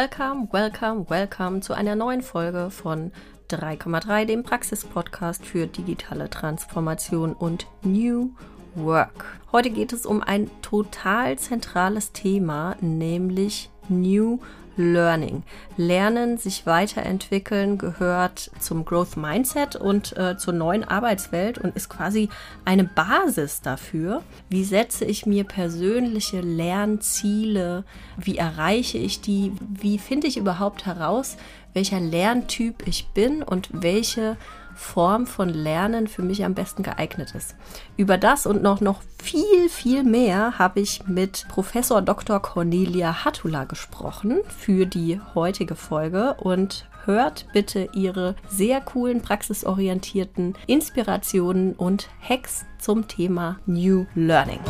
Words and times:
Welcome, 0.00 0.46
welcome, 0.52 1.10
welcome 1.10 1.60
zu 1.60 1.74
einer 1.74 1.96
neuen 1.96 2.22
Folge 2.22 2.70
von 2.70 3.10
3,3, 3.50 4.26
dem 4.26 4.44
Praxis-Podcast 4.44 5.44
für 5.44 5.66
digitale 5.66 6.30
Transformation 6.30 7.32
und 7.32 7.66
New 7.82 8.30
Work. 8.76 9.24
Heute 9.50 9.70
geht 9.70 9.92
es 9.92 10.06
um 10.06 10.22
ein 10.22 10.48
total 10.62 11.36
zentrales 11.36 12.12
Thema, 12.12 12.76
nämlich 12.80 13.70
New 13.88 14.38
Learning. 14.78 15.42
Lernen, 15.76 16.38
sich 16.38 16.64
weiterentwickeln 16.64 17.76
gehört 17.76 18.50
zum 18.58 18.84
Growth 18.84 19.16
Mindset 19.16 19.76
und 19.76 20.16
äh, 20.16 20.38
zur 20.38 20.54
neuen 20.54 20.84
Arbeitswelt 20.84 21.58
und 21.58 21.76
ist 21.76 21.88
quasi 21.88 22.28
eine 22.64 22.84
Basis 22.84 23.60
dafür. 23.60 24.22
Wie 24.48 24.64
setze 24.64 25.04
ich 25.04 25.26
mir 25.26 25.44
persönliche 25.44 26.40
Lernziele? 26.40 27.84
Wie 28.16 28.38
erreiche 28.38 28.98
ich 28.98 29.20
die? 29.20 29.52
Wie 29.60 29.98
finde 29.98 30.28
ich 30.28 30.36
überhaupt 30.36 30.86
heraus, 30.86 31.36
welcher 31.74 32.00
Lerntyp 32.00 32.86
ich 32.86 33.08
bin 33.08 33.42
und 33.42 33.68
welche 33.72 34.36
Form 34.78 35.26
von 35.26 35.48
Lernen 35.48 36.06
für 36.06 36.22
mich 36.22 36.44
am 36.44 36.54
besten 36.54 36.82
geeignet 36.82 37.34
ist. 37.34 37.56
Über 37.96 38.16
das 38.16 38.46
und 38.46 38.62
noch, 38.62 38.80
noch 38.80 39.02
viel, 39.22 39.68
viel 39.68 40.04
mehr 40.04 40.58
habe 40.58 40.80
ich 40.80 41.06
mit 41.06 41.46
Professor 41.48 42.00
Dr. 42.00 42.40
Cornelia 42.40 43.24
Hattula 43.24 43.64
gesprochen 43.64 44.38
für 44.56 44.86
die 44.86 45.20
heutige 45.34 45.74
Folge 45.74 46.34
und 46.34 46.88
hört 47.04 47.46
bitte 47.52 47.88
ihre 47.92 48.36
sehr 48.48 48.80
coolen, 48.80 49.20
praxisorientierten 49.20 50.54
Inspirationen 50.66 51.74
und 51.74 52.08
Hacks 52.26 52.64
zum 52.78 53.08
Thema 53.08 53.58
New 53.66 54.06
Learning 54.14 54.60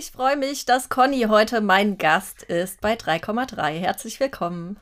ich 0.00 0.12
freue 0.12 0.38
mich, 0.38 0.64
dass 0.64 0.88
Conny 0.88 1.26
heute 1.28 1.60
mein 1.60 1.98
Gast 1.98 2.42
ist 2.42 2.80
bei 2.80 2.94
3,3. 2.94 3.72
Herzlich 3.72 4.18
willkommen. 4.18 4.78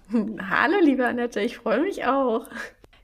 Hallo, 0.48 0.76
liebe 0.80 1.04
Annette, 1.04 1.40
ich 1.40 1.58
freue 1.58 1.80
mich 1.80 2.04
auch. 2.04 2.46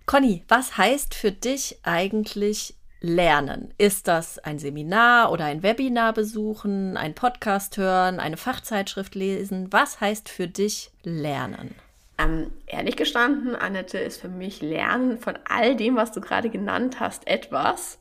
Conny, 0.06 0.44
was 0.48 0.76
heißt 0.76 1.14
für 1.14 1.32
dich 1.32 1.78
eigentlich 1.82 2.74
Lernen? 3.00 3.72
Ist 3.78 4.06
das 4.06 4.38
ein 4.38 4.58
Seminar 4.58 5.32
oder 5.32 5.46
ein 5.46 5.62
Webinar 5.62 6.12
besuchen, 6.12 6.98
ein 6.98 7.14
Podcast 7.14 7.78
hören, 7.78 8.20
eine 8.20 8.36
Fachzeitschrift 8.36 9.14
lesen? 9.14 9.72
Was 9.72 10.02
heißt 10.02 10.28
für 10.28 10.46
dich 10.46 10.90
Lernen? 11.04 11.74
Ähm, 12.18 12.52
ehrlich 12.66 12.96
gestanden, 12.96 13.56
Annette, 13.56 13.98
ist 13.98 14.20
für 14.20 14.28
mich 14.28 14.60
Lernen 14.60 15.18
von 15.18 15.38
all 15.48 15.74
dem, 15.74 15.96
was 15.96 16.12
du 16.12 16.20
gerade 16.20 16.50
genannt 16.50 17.00
hast, 17.00 17.26
etwas. 17.26 17.98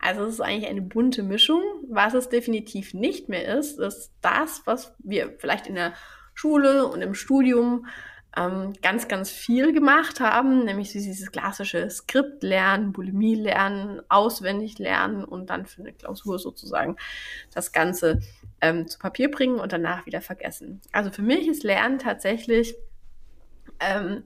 Also 0.00 0.24
es 0.24 0.34
ist 0.34 0.40
eigentlich 0.40 0.70
eine 0.70 0.82
bunte 0.82 1.22
Mischung. 1.22 1.62
Was 1.90 2.14
es 2.14 2.30
definitiv 2.30 2.94
nicht 2.94 3.28
mehr 3.28 3.58
ist, 3.58 3.78
ist 3.78 4.12
das, 4.22 4.62
was 4.64 4.94
wir 4.98 5.34
vielleicht 5.38 5.66
in 5.66 5.74
der 5.74 5.92
Schule 6.32 6.86
und 6.86 7.02
im 7.02 7.14
Studium 7.14 7.86
ähm, 8.38 8.72
ganz, 8.82 9.08
ganz 9.08 9.30
viel 9.30 9.72
gemacht 9.72 10.20
haben, 10.20 10.64
nämlich 10.64 10.92
dieses 10.92 11.32
klassische 11.32 11.90
Skript 11.90 12.42
lernen, 12.42 12.92
Bulimie 12.92 13.34
lernen, 13.34 14.00
auswendig 14.08 14.78
lernen 14.78 15.24
und 15.24 15.50
dann 15.50 15.66
für 15.66 15.82
eine 15.82 15.92
Klausur 15.92 16.38
sozusagen 16.38 16.96
das 17.52 17.72
Ganze 17.72 18.20
ähm, 18.60 18.86
zu 18.86 18.98
Papier 18.98 19.30
bringen 19.30 19.58
und 19.58 19.72
danach 19.72 20.06
wieder 20.06 20.20
vergessen. 20.20 20.80
Also 20.92 21.10
für 21.10 21.22
mich 21.22 21.48
ist 21.48 21.64
Lernen 21.64 21.98
tatsächlich 21.98 22.76
ähm, 23.80 24.22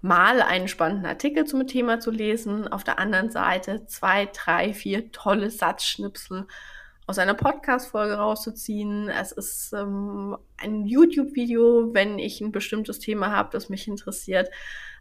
mal 0.00 0.42
einen 0.42 0.68
spannenden 0.68 1.06
Artikel 1.06 1.44
zum 1.44 1.66
Thema 1.66 1.98
zu 1.98 2.10
lesen, 2.10 2.68
auf 2.68 2.84
der 2.84 2.98
anderen 3.00 3.30
Seite 3.30 3.86
zwei, 3.86 4.26
drei, 4.26 4.74
vier 4.74 5.10
tolle 5.10 5.50
Satzschnipsel 5.50 6.46
aus 7.06 7.18
einer 7.18 7.34
Podcast-Folge 7.34 8.14
rauszuziehen. 8.14 9.08
Es 9.08 9.32
ist 9.32 9.72
ähm, 9.72 10.36
ein 10.56 10.86
YouTube-Video, 10.86 11.94
wenn 11.94 12.18
ich 12.18 12.40
ein 12.40 12.50
bestimmtes 12.50 12.98
Thema 12.98 13.30
habe, 13.30 13.50
das 13.52 13.68
mich 13.68 13.86
interessiert. 13.86 14.50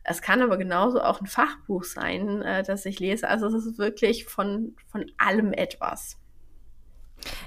Es 0.04 0.22
kann 0.22 0.44
aber 0.44 0.58
genauso 0.58 1.02
auch 1.02 1.20
ein 1.20 1.26
Fachbuch 1.26 1.84
sein, 1.84 2.44
äh, 2.44 2.62
das 2.62 2.86
ich 2.86 3.00
lese. 3.00 3.28
Also 3.28 3.48
es 3.48 3.66
ist 3.66 3.80
wirklich 3.80 4.26
von, 4.26 4.76
von 4.88 5.06
allem 5.18 5.52
etwas. 5.52 6.18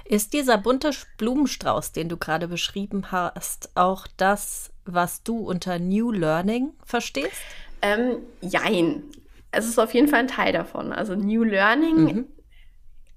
Ist 0.03 0.33
dieser 0.33 0.57
bunte 0.57 0.91
Blumenstrauß, 1.17 1.93
den 1.93 2.09
du 2.09 2.17
gerade 2.17 2.49
beschrieben 2.49 3.13
hast, 3.13 3.69
auch 3.75 4.07
das, 4.17 4.71
was 4.83 5.23
du 5.23 5.37
unter 5.37 5.79
New 5.79 6.11
Learning 6.11 6.73
verstehst? 6.83 7.41
Ähm, 7.81 8.17
jein. 8.41 9.03
Es 9.51 9.67
ist 9.67 9.79
auf 9.79 9.93
jeden 9.93 10.09
Fall 10.09 10.19
ein 10.19 10.27
Teil 10.27 10.51
davon. 10.51 10.91
Also 10.91 11.15
New 11.15 11.43
Learning 11.43 11.95
mhm 11.95 12.27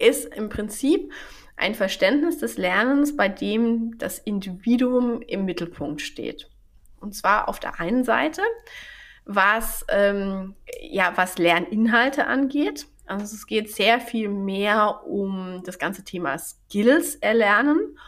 ist 0.03 0.35
im 0.35 0.49
Prinzip 0.49 1.13
ein 1.57 1.75
Verständnis 1.75 2.39
des 2.39 2.59
Lernens, 2.59 3.17
bei 3.17 3.29
dem 3.29 3.97
das 3.99 4.19
Individuum 4.19 5.23
im 5.23 5.45
Mittelpunkt 5.45 6.01
steht. 6.01 6.51
Und 7.01 7.15
zwar 7.15 7.49
auf 7.49 7.61
der 7.61 7.81
einen 7.81 8.05
Seite, 8.05 8.43
was, 9.25 9.85
ähm, 9.89 10.55
ja, 10.81 11.13
was 11.17 11.39
Lerninhalte 11.39 12.27
angeht. 12.27 12.87
Also 13.07 13.25
es 13.25 13.47
geht 13.47 13.73
sehr 13.73 14.01
viel 14.01 14.29
mehr 14.29 15.03
um 15.07 15.63
das 15.65 15.79
ganze 15.79 16.05
Thema 16.05 16.39
Skills 16.39 17.17
erlernen 17.17 17.99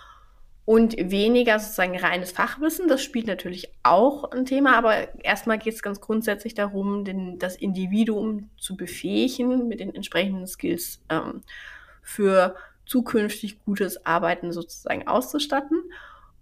und 0.65 0.97
weniger 0.97 1.59
sozusagen 1.59 1.99
reines 1.99 2.33
Fachwissen. 2.33 2.89
Das 2.89 3.03
spielt 3.03 3.27
natürlich 3.27 3.69
auch 3.83 4.31
ein 4.31 4.47
Thema, 4.47 4.77
aber 4.79 5.23
erstmal 5.23 5.59
geht 5.59 5.75
es 5.75 5.83
ganz 5.83 6.01
grundsätzlich 6.01 6.55
darum, 6.55 7.05
den, 7.05 7.39
das 7.39 7.57
Individuum 7.57 8.51
zu 8.57 8.77
befähigen 8.77 9.69
mit 9.69 9.81
den 9.81 9.95
entsprechenden 9.95 10.47
Skills 10.47 11.03
ähm, 11.11 11.43
für 12.05 12.55
zukünftig 12.87 13.65
gutes 13.65 14.07
Arbeiten 14.07 14.53
sozusagen 14.53 15.09
auszustatten. 15.09 15.83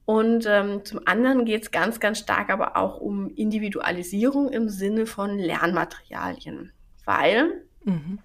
Und 0.04 0.46
ähm, 0.46 0.84
zum 0.84 1.00
anderen 1.06 1.44
geht 1.44 1.62
es 1.62 1.70
ganz, 1.70 2.00
ganz 2.00 2.18
stark 2.18 2.50
aber 2.50 2.76
auch 2.76 3.00
um 3.00 3.32
Individualisierung 3.34 4.50
im 4.50 4.68
Sinne 4.68 5.06
von 5.06 5.38
Lernmaterialien. 5.38 6.72
Weil 7.04 7.62
mhm. 7.84 8.18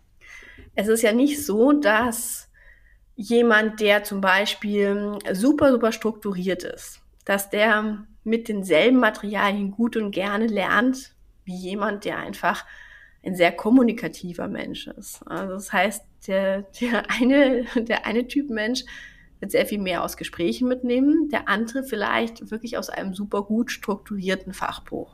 es 0.75 0.87
ist 0.87 1.03
ja 1.03 1.13
nicht 1.13 1.45
so, 1.45 1.73
dass 1.73 2.49
jemand, 3.15 3.79
der 3.79 4.03
zum 4.03 4.21
Beispiel 4.21 5.17
super, 5.33 5.71
super 5.71 5.91
strukturiert 5.91 6.63
ist, 6.63 7.01
dass 7.25 7.49
der 7.49 8.05
mit 8.23 8.47
denselben 8.47 8.99
Materialien 8.99 9.71
gut 9.71 9.95
und 9.95 10.11
gerne 10.11 10.47
lernt, 10.47 11.13
wie 11.45 11.55
jemand, 11.55 12.05
der 12.05 12.17
einfach 12.17 12.65
ein 13.27 13.35
sehr 13.35 13.51
kommunikativer 13.51 14.47
Mensch 14.47 14.87
ist. 14.87 15.21
Also 15.27 15.53
das 15.53 15.73
heißt, 15.73 16.03
der, 16.27 16.63
der, 16.81 17.09
eine, 17.11 17.65
der 17.75 18.05
eine 18.05 18.27
Typ 18.27 18.49
Mensch 18.49 18.83
wird 19.39 19.51
sehr 19.51 19.65
viel 19.65 19.79
mehr 19.79 20.03
aus 20.03 20.17
Gesprächen 20.17 20.67
mitnehmen, 20.67 21.29
der 21.29 21.47
andere 21.47 21.83
vielleicht 21.83 22.49
wirklich 22.49 22.77
aus 22.77 22.89
einem 22.89 23.13
super 23.13 23.43
gut 23.43 23.69
strukturierten 23.69 24.53
Fachbuch. 24.53 25.13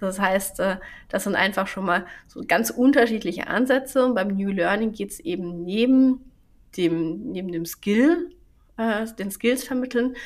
Das 0.00 0.18
heißt, 0.18 0.60
äh, 0.60 0.76
das 1.08 1.24
sind 1.24 1.36
einfach 1.36 1.66
schon 1.66 1.84
mal 1.84 2.06
so 2.26 2.42
ganz 2.46 2.70
unterschiedliche 2.70 3.46
Ansätze. 3.46 4.04
Und 4.04 4.14
beim 4.14 4.28
New 4.28 4.50
Learning 4.50 4.92
geht 4.92 5.12
es 5.12 5.20
eben 5.20 5.64
neben 5.64 6.32
dem, 6.76 7.30
neben 7.30 7.52
dem 7.52 7.64
Skill, 7.64 8.30
äh, 8.76 9.06
den 9.18 9.30
Skills 9.30 9.64
vermitteln, 9.64 10.16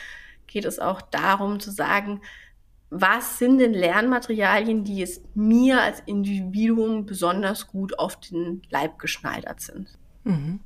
geht 0.47 0.65
es 0.65 0.79
auch 0.79 1.03
darum 1.03 1.61
zu 1.61 1.71
sagen, 1.71 2.23
was 2.91 3.39
sind 3.39 3.59
denn 3.59 3.75
Lernmaterialien, 3.75 4.85
die 4.85 5.03
es 5.03 5.21
mir 5.35 5.83
als 5.83 6.01
Individuum 6.07 7.05
besonders 7.05 7.67
gut 7.67 7.99
auf 7.99 8.17
den 8.17 8.63
Leib 8.71 8.99
geschneidert 8.99 9.61
sind? 9.61 9.89
Mhm. 10.25 10.61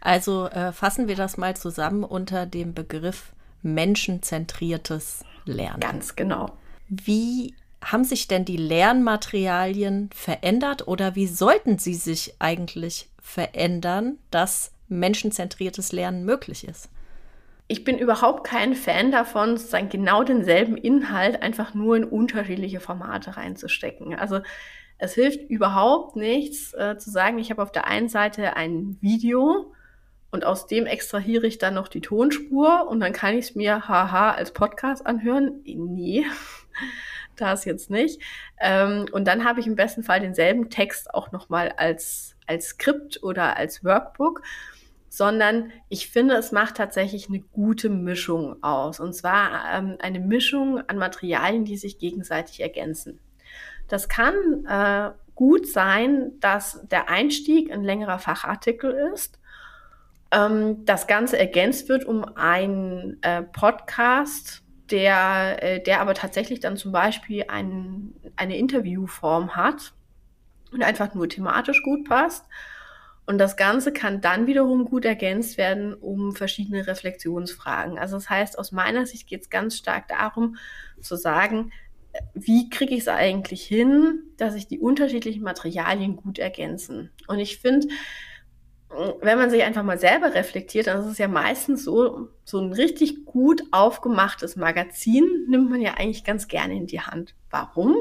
Also 0.00 0.46
äh, 0.46 0.72
fassen 0.72 1.08
wir 1.08 1.16
das 1.16 1.36
mal 1.36 1.56
zusammen 1.56 2.04
unter 2.04 2.46
dem 2.46 2.74
Begriff 2.74 3.32
menschenzentriertes 3.62 5.24
Lernen. 5.44 5.80
Ganz 5.80 6.14
genau. 6.14 6.56
Wie 6.88 7.54
haben 7.82 8.04
sich 8.04 8.28
denn 8.28 8.44
die 8.44 8.56
Lernmaterialien 8.56 10.10
verändert 10.14 10.86
oder 10.86 11.14
wie 11.14 11.26
sollten 11.26 11.78
sie 11.78 11.94
sich 11.94 12.34
eigentlich 12.38 13.08
verändern, 13.20 14.18
dass 14.30 14.72
menschenzentriertes 14.88 15.92
Lernen 15.92 16.24
möglich 16.24 16.66
ist? 16.66 16.88
Ich 17.68 17.84
bin 17.84 17.98
überhaupt 17.98 18.44
kein 18.44 18.74
Fan 18.74 19.10
davon, 19.10 19.56
sozusagen 19.56 19.88
genau 19.88 20.22
denselben 20.22 20.76
Inhalt 20.76 21.42
einfach 21.42 21.74
nur 21.74 21.96
in 21.96 22.04
unterschiedliche 22.04 22.80
Formate 22.80 23.36
reinzustecken. 23.36 24.14
Also 24.14 24.40
es 24.98 25.14
hilft 25.14 25.50
überhaupt 25.50 26.16
nichts 26.16 26.72
äh, 26.74 26.96
zu 26.96 27.10
sagen, 27.10 27.38
ich 27.38 27.50
habe 27.50 27.62
auf 27.62 27.72
der 27.72 27.86
einen 27.86 28.08
Seite 28.08 28.56
ein 28.56 28.96
Video 29.00 29.72
und 30.30 30.44
aus 30.44 30.66
dem 30.66 30.86
extrahiere 30.86 31.46
ich 31.46 31.58
dann 31.58 31.74
noch 31.74 31.88
die 31.88 32.00
Tonspur 32.00 32.86
und 32.88 33.00
dann 33.00 33.12
kann 33.12 33.36
ich 33.36 33.46
es 33.46 33.54
mir 33.54 33.88
haha 33.88 34.32
als 34.32 34.52
Podcast 34.52 35.06
anhören. 35.06 35.62
Nee, 35.64 36.24
das 37.36 37.64
jetzt 37.64 37.90
nicht. 37.90 38.22
Ähm, 38.60 39.06
und 39.12 39.26
dann 39.26 39.44
habe 39.44 39.60
ich 39.60 39.66
im 39.66 39.76
besten 39.76 40.02
Fall 40.02 40.20
denselben 40.20 40.70
Text 40.70 41.12
auch 41.12 41.32
nochmal 41.32 41.72
als, 41.76 42.36
als 42.46 42.68
Skript 42.68 43.22
oder 43.22 43.56
als 43.56 43.84
Workbook 43.84 44.42
sondern 45.16 45.72
ich 45.88 46.10
finde, 46.10 46.34
es 46.34 46.52
macht 46.52 46.76
tatsächlich 46.76 47.28
eine 47.28 47.40
gute 47.40 47.88
Mischung 47.88 48.62
aus. 48.62 49.00
Und 49.00 49.14
zwar 49.14 49.64
ähm, 49.72 49.96
eine 49.98 50.20
Mischung 50.20 50.78
an 50.88 50.98
Materialien, 50.98 51.64
die 51.64 51.78
sich 51.78 51.98
gegenseitig 51.98 52.60
ergänzen. 52.60 53.18
Das 53.88 54.10
kann 54.10 54.66
äh, 54.68 55.12
gut 55.34 55.66
sein, 55.66 56.32
dass 56.40 56.86
der 56.90 57.08
Einstieg 57.08 57.72
ein 57.72 57.82
längerer 57.82 58.18
Fachartikel 58.18 58.90
ist. 59.14 59.38
Ähm, 60.32 60.84
das 60.84 61.06
Ganze 61.06 61.38
ergänzt 61.38 61.88
wird 61.88 62.04
um 62.04 62.22
einen 62.36 63.16
äh, 63.22 63.42
Podcast 63.42 64.64
der, 64.90 65.62
äh, 65.62 65.82
der 65.82 66.02
aber 66.02 66.12
tatsächlich 66.12 66.60
dann 66.60 66.76
zum 66.76 66.92
Beispiel 66.92 67.46
ein, 67.48 68.12
eine 68.36 68.58
Interviewform 68.58 69.56
hat 69.56 69.94
und 70.72 70.82
einfach 70.82 71.14
nur 71.14 71.26
thematisch 71.26 71.82
gut 71.82 72.06
passt. 72.06 72.44
Und 73.26 73.38
das 73.38 73.56
Ganze 73.56 73.92
kann 73.92 74.20
dann 74.20 74.46
wiederum 74.46 74.84
gut 74.84 75.04
ergänzt 75.04 75.58
werden 75.58 75.94
um 75.94 76.34
verschiedene 76.34 76.86
Reflexionsfragen. 76.86 77.98
Also 77.98 78.16
das 78.16 78.30
heißt, 78.30 78.58
aus 78.58 78.70
meiner 78.70 79.04
Sicht 79.04 79.26
geht 79.26 79.42
es 79.42 79.50
ganz 79.50 79.76
stark 79.76 80.06
darum 80.08 80.56
zu 81.00 81.16
sagen, 81.16 81.72
wie 82.34 82.70
kriege 82.70 82.94
ich 82.94 83.00
es 83.00 83.08
eigentlich 83.08 83.62
hin, 83.64 84.20
dass 84.36 84.54
sich 84.54 84.68
die 84.68 84.78
unterschiedlichen 84.78 85.42
Materialien 85.42 86.16
gut 86.16 86.38
ergänzen. 86.38 87.10
Und 87.26 87.40
ich 87.40 87.58
finde, 87.58 87.88
wenn 89.20 89.38
man 89.38 89.50
sich 89.50 89.64
einfach 89.64 89.82
mal 89.82 89.98
selber 89.98 90.34
reflektiert, 90.34 90.86
dann 90.86 91.00
ist 91.00 91.06
es 91.06 91.18
ja 91.18 91.28
meistens 91.28 91.84
so, 91.84 92.28
so 92.44 92.60
ein 92.60 92.72
richtig 92.72 93.24
gut 93.24 93.62
aufgemachtes 93.72 94.56
Magazin 94.56 95.24
nimmt 95.48 95.68
man 95.68 95.80
ja 95.80 95.94
eigentlich 95.94 96.24
ganz 96.24 96.48
gerne 96.48 96.76
in 96.76 96.86
die 96.86 97.00
Hand. 97.00 97.34
Warum? 97.50 97.96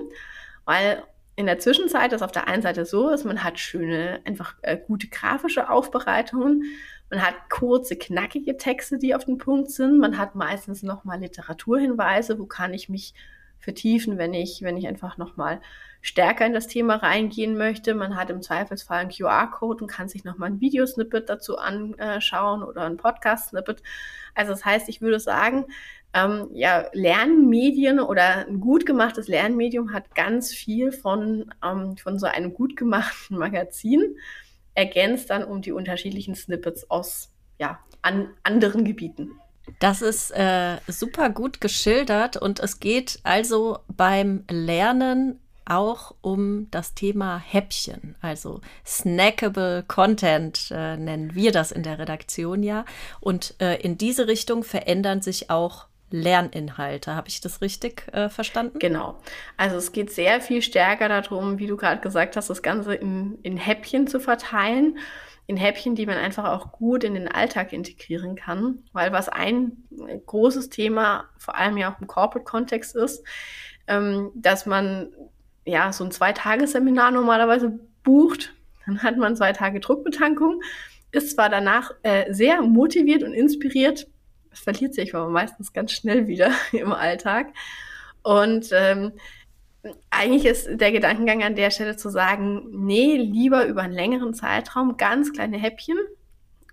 Weil 0.64 1.04
in 1.36 1.46
der 1.46 1.60
Zwischenzeit 1.60 2.14
ist 2.14 2.22
auf 2.22 2.32
der 2.32 2.48
einen 2.48 2.62
Seite 2.62 2.86
so, 2.86 3.10
dass 3.10 3.26
man 3.26 3.44
hat 3.44 3.60
schöne, 3.60 4.22
einfach 4.26 4.56
äh, 4.62 4.78
gute 4.78 5.08
grafische 5.08 5.70
Aufbereitungen, 5.70 6.64
man 7.10 7.22
hat 7.22 7.36
kurze, 7.50 7.96
knackige 7.98 8.58
Texte, 8.58 8.98
die 8.98 9.14
auf 9.14 9.26
den 9.26 9.38
Punkt 9.38 9.70
sind, 9.70 10.00
man 10.00 10.18
hat 10.18 10.36
meistens 10.36 10.82
nochmal 10.82 11.20
Literaturhinweise, 11.20 12.40
wo 12.40 12.46
kann 12.46 12.74
ich 12.74 12.90
mich 12.90 13.14
vertiefen, 13.60 14.18
wenn 14.18 14.34
ich, 14.34 14.62
wenn 14.62 14.78
ich 14.78 14.88
einfach 14.88 15.18
nochmal 15.18 15.60
stärker 16.02 16.46
in 16.46 16.54
das 16.54 16.68
Thema 16.68 16.98
reingehen 16.98 17.58
möchte. 17.58 17.96
Man 17.96 18.16
hat 18.16 18.30
im 18.30 18.42
Zweifelsfall 18.42 19.00
einen 19.00 19.10
QR-Code 19.10 19.84
und 19.84 19.90
kann 19.90 20.08
sich 20.08 20.24
nochmal 20.24 20.52
ein 20.52 20.62
Videosnippet 20.62 21.30
dazu 21.30 21.58
anschauen 21.58 22.64
oder 22.64 22.84
ein 22.84 22.98
Podcast-Snippet. 22.98 23.82
Also 24.36 24.52
das 24.52 24.64
heißt, 24.64 24.88
ich 24.88 25.02
würde 25.02 25.20
sagen, 25.20 25.66
ähm, 26.16 26.48
ja, 26.54 26.86
Lernmedien 26.94 28.00
oder 28.00 28.48
ein 28.48 28.62
gut 28.62 28.86
gemachtes 28.86 29.28
Lernmedium 29.28 29.92
hat 29.92 30.16
ganz 30.16 30.54
viel 30.54 30.94
von, 30.94 31.54
ähm, 31.64 31.98
von 31.98 32.18
so 32.18 32.26
einem 32.26 32.54
gut 32.54 32.78
gemachten 32.78 33.38
Magazin, 33.38 34.16
ergänzt 34.74 35.30
dann 35.30 35.44
um 35.44 35.62
die 35.62 35.74
unterschiedlichen 35.74 36.36
Snippets 36.36 36.90
aus 36.90 37.32
ja, 37.60 37.80
an 38.02 38.30
anderen 38.44 38.86
Gebieten. 38.86 39.32
Das 39.80 40.02
ist 40.02 40.32
äh, 40.32 40.78
super 40.88 41.30
gut 41.30 41.60
geschildert 41.60 42.38
und 42.38 42.60
es 42.60 42.80
geht 42.80 43.20
also 43.24 43.80
beim 43.88 44.44
Lernen 44.50 45.40
auch 45.66 46.14
um 46.22 46.70
das 46.70 46.94
Thema 46.94 47.40
Häppchen, 47.40 48.16
also 48.22 48.62
snackable 48.86 49.84
Content 49.88 50.70
äh, 50.70 50.96
nennen 50.96 51.34
wir 51.34 51.52
das 51.52 51.72
in 51.72 51.82
der 51.82 51.98
Redaktion 51.98 52.62
ja. 52.62 52.86
Und 53.20 53.56
äh, 53.60 53.78
in 53.82 53.98
diese 53.98 54.28
Richtung 54.28 54.64
verändern 54.64 55.24
sich 55.24 55.50
auch 55.50 55.88
Lerninhalte. 56.12 57.16
Habe 57.16 57.28
ich 57.28 57.42
das 57.42 57.62
richtig 57.62 58.08
äh, 58.14 58.30
verstanden? 58.30 58.80
Genau. 58.80 59.20
Also 59.58 59.78
es 59.78 59.92
geht 59.92 60.12
sehr 60.12 60.42
viel 60.42 60.62
stärker 60.62 61.10
darum, 61.10 61.60
wie 61.60 61.68
du 61.68 61.78
gerade 61.78 62.02
gesagt 62.02 62.38
hast, 62.38 62.50
das 62.50 62.62
Ganze 62.62 62.96
in, 62.96 63.38
in 63.44 63.58
Häppchen 63.58 64.08
zu 64.08 64.20
verteilen 64.20 64.98
in 65.48 65.58
Häppchen, 65.58 65.96
die 65.96 66.06
man 66.06 66.18
einfach 66.18 66.46
auch 66.46 66.72
gut 66.72 67.04
in 67.04 67.14
den 67.14 67.28
Alltag 67.28 67.72
integrieren 67.72 68.36
kann. 68.36 68.80
Weil 68.94 69.12
was 69.12 69.30
ein 69.30 69.84
großes 70.26 70.70
Thema, 70.70 71.30
vor 71.38 71.56
allem 71.56 71.78
ja 71.78 71.94
auch 71.94 72.02
im 72.02 72.08
Corporate-Kontext 72.08 72.96
ist, 72.96 73.24
ähm, 73.88 74.32
dass 74.34 74.66
man 74.66 75.10
ja 75.66 75.94
so 75.94 76.04
ein 76.04 76.12
Zwei-Tage-Seminar 76.12 77.12
normalerweise 77.12 77.80
bucht. 78.04 78.54
Dann 78.86 79.04
hat 79.04 79.18
man 79.18 79.36
zwei 79.36 79.52
Tage 79.52 79.80
Druckbetankung, 79.80 80.62
ist 81.12 81.32
zwar 81.32 81.50
danach 81.50 81.92
äh, 82.04 82.32
sehr 82.34 82.62
motiviert 82.62 83.24
und 83.24 83.34
inspiriert, 83.34 84.08
verliert 84.56 84.94
sich 84.94 85.14
aber 85.14 85.30
meistens 85.30 85.74
ganz 85.74 85.92
schnell 85.92 86.28
wieder 86.28 86.52
im 86.72 86.92
Alltag. 86.92 87.54
Und 88.24 88.70
ähm, 88.72 89.14
eigentlich 90.10 90.46
ist 90.46 90.68
der 90.70 90.92
Gedankengang 90.92 91.44
an 91.44 91.56
der 91.56 91.70
Stelle 91.70 91.96
zu 91.96 92.10
sagen, 92.10 92.66
nee, 92.72 93.16
lieber 93.18 93.68
über 93.68 93.84
einen 93.84 93.94
längeren 93.94 94.34
Zeitraum 94.34 94.98
ganz 94.98 95.32
kleine 95.32 95.58
Häppchen. 95.58 95.98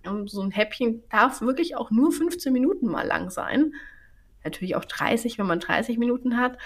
Und 0.05 0.29
so 0.29 0.41
ein 0.41 0.51
Häppchen 0.51 1.03
darf 1.09 1.41
wirklich 1.41 1.77
auch 1.77 1.91
nur 1.91 2.11
15 2.11 2.51
Minuten 2.51 2.87
mal 2.87 3.05
lang 3.05 3.29
sein. 3.29 3.73
Natürlich 4.43 4.75
auch 4.75 4.85
30, 4.85 5.37
wenn 5.37 5.45
man 5.45 5.59
30 5.59 5.97
Minuten 5.97 6.37
hat. 6.37 6.57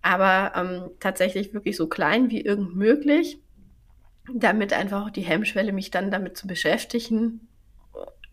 Aber 0.00 0.52
ähm, 0.56 0.90
tatsächlich 1.00 1.52
wirklich 1.52 1.76
so 1.76 1.88
klein 1.88 2.30
wie 2.30 2.40
irgend 2.40 2.74
möglich, 2.74 3.38
damit 4.32 4.72
einfach 4.72 5.06
auch 5.06 5.10
die 5.10 5.22
Hemmschwelle, 5.22 5.72
mich 5.72 5.90
dann 5.90 6.10
damit 6.10 6.36
zu 6.36 6.46
beschäftigen, 6.46 7.48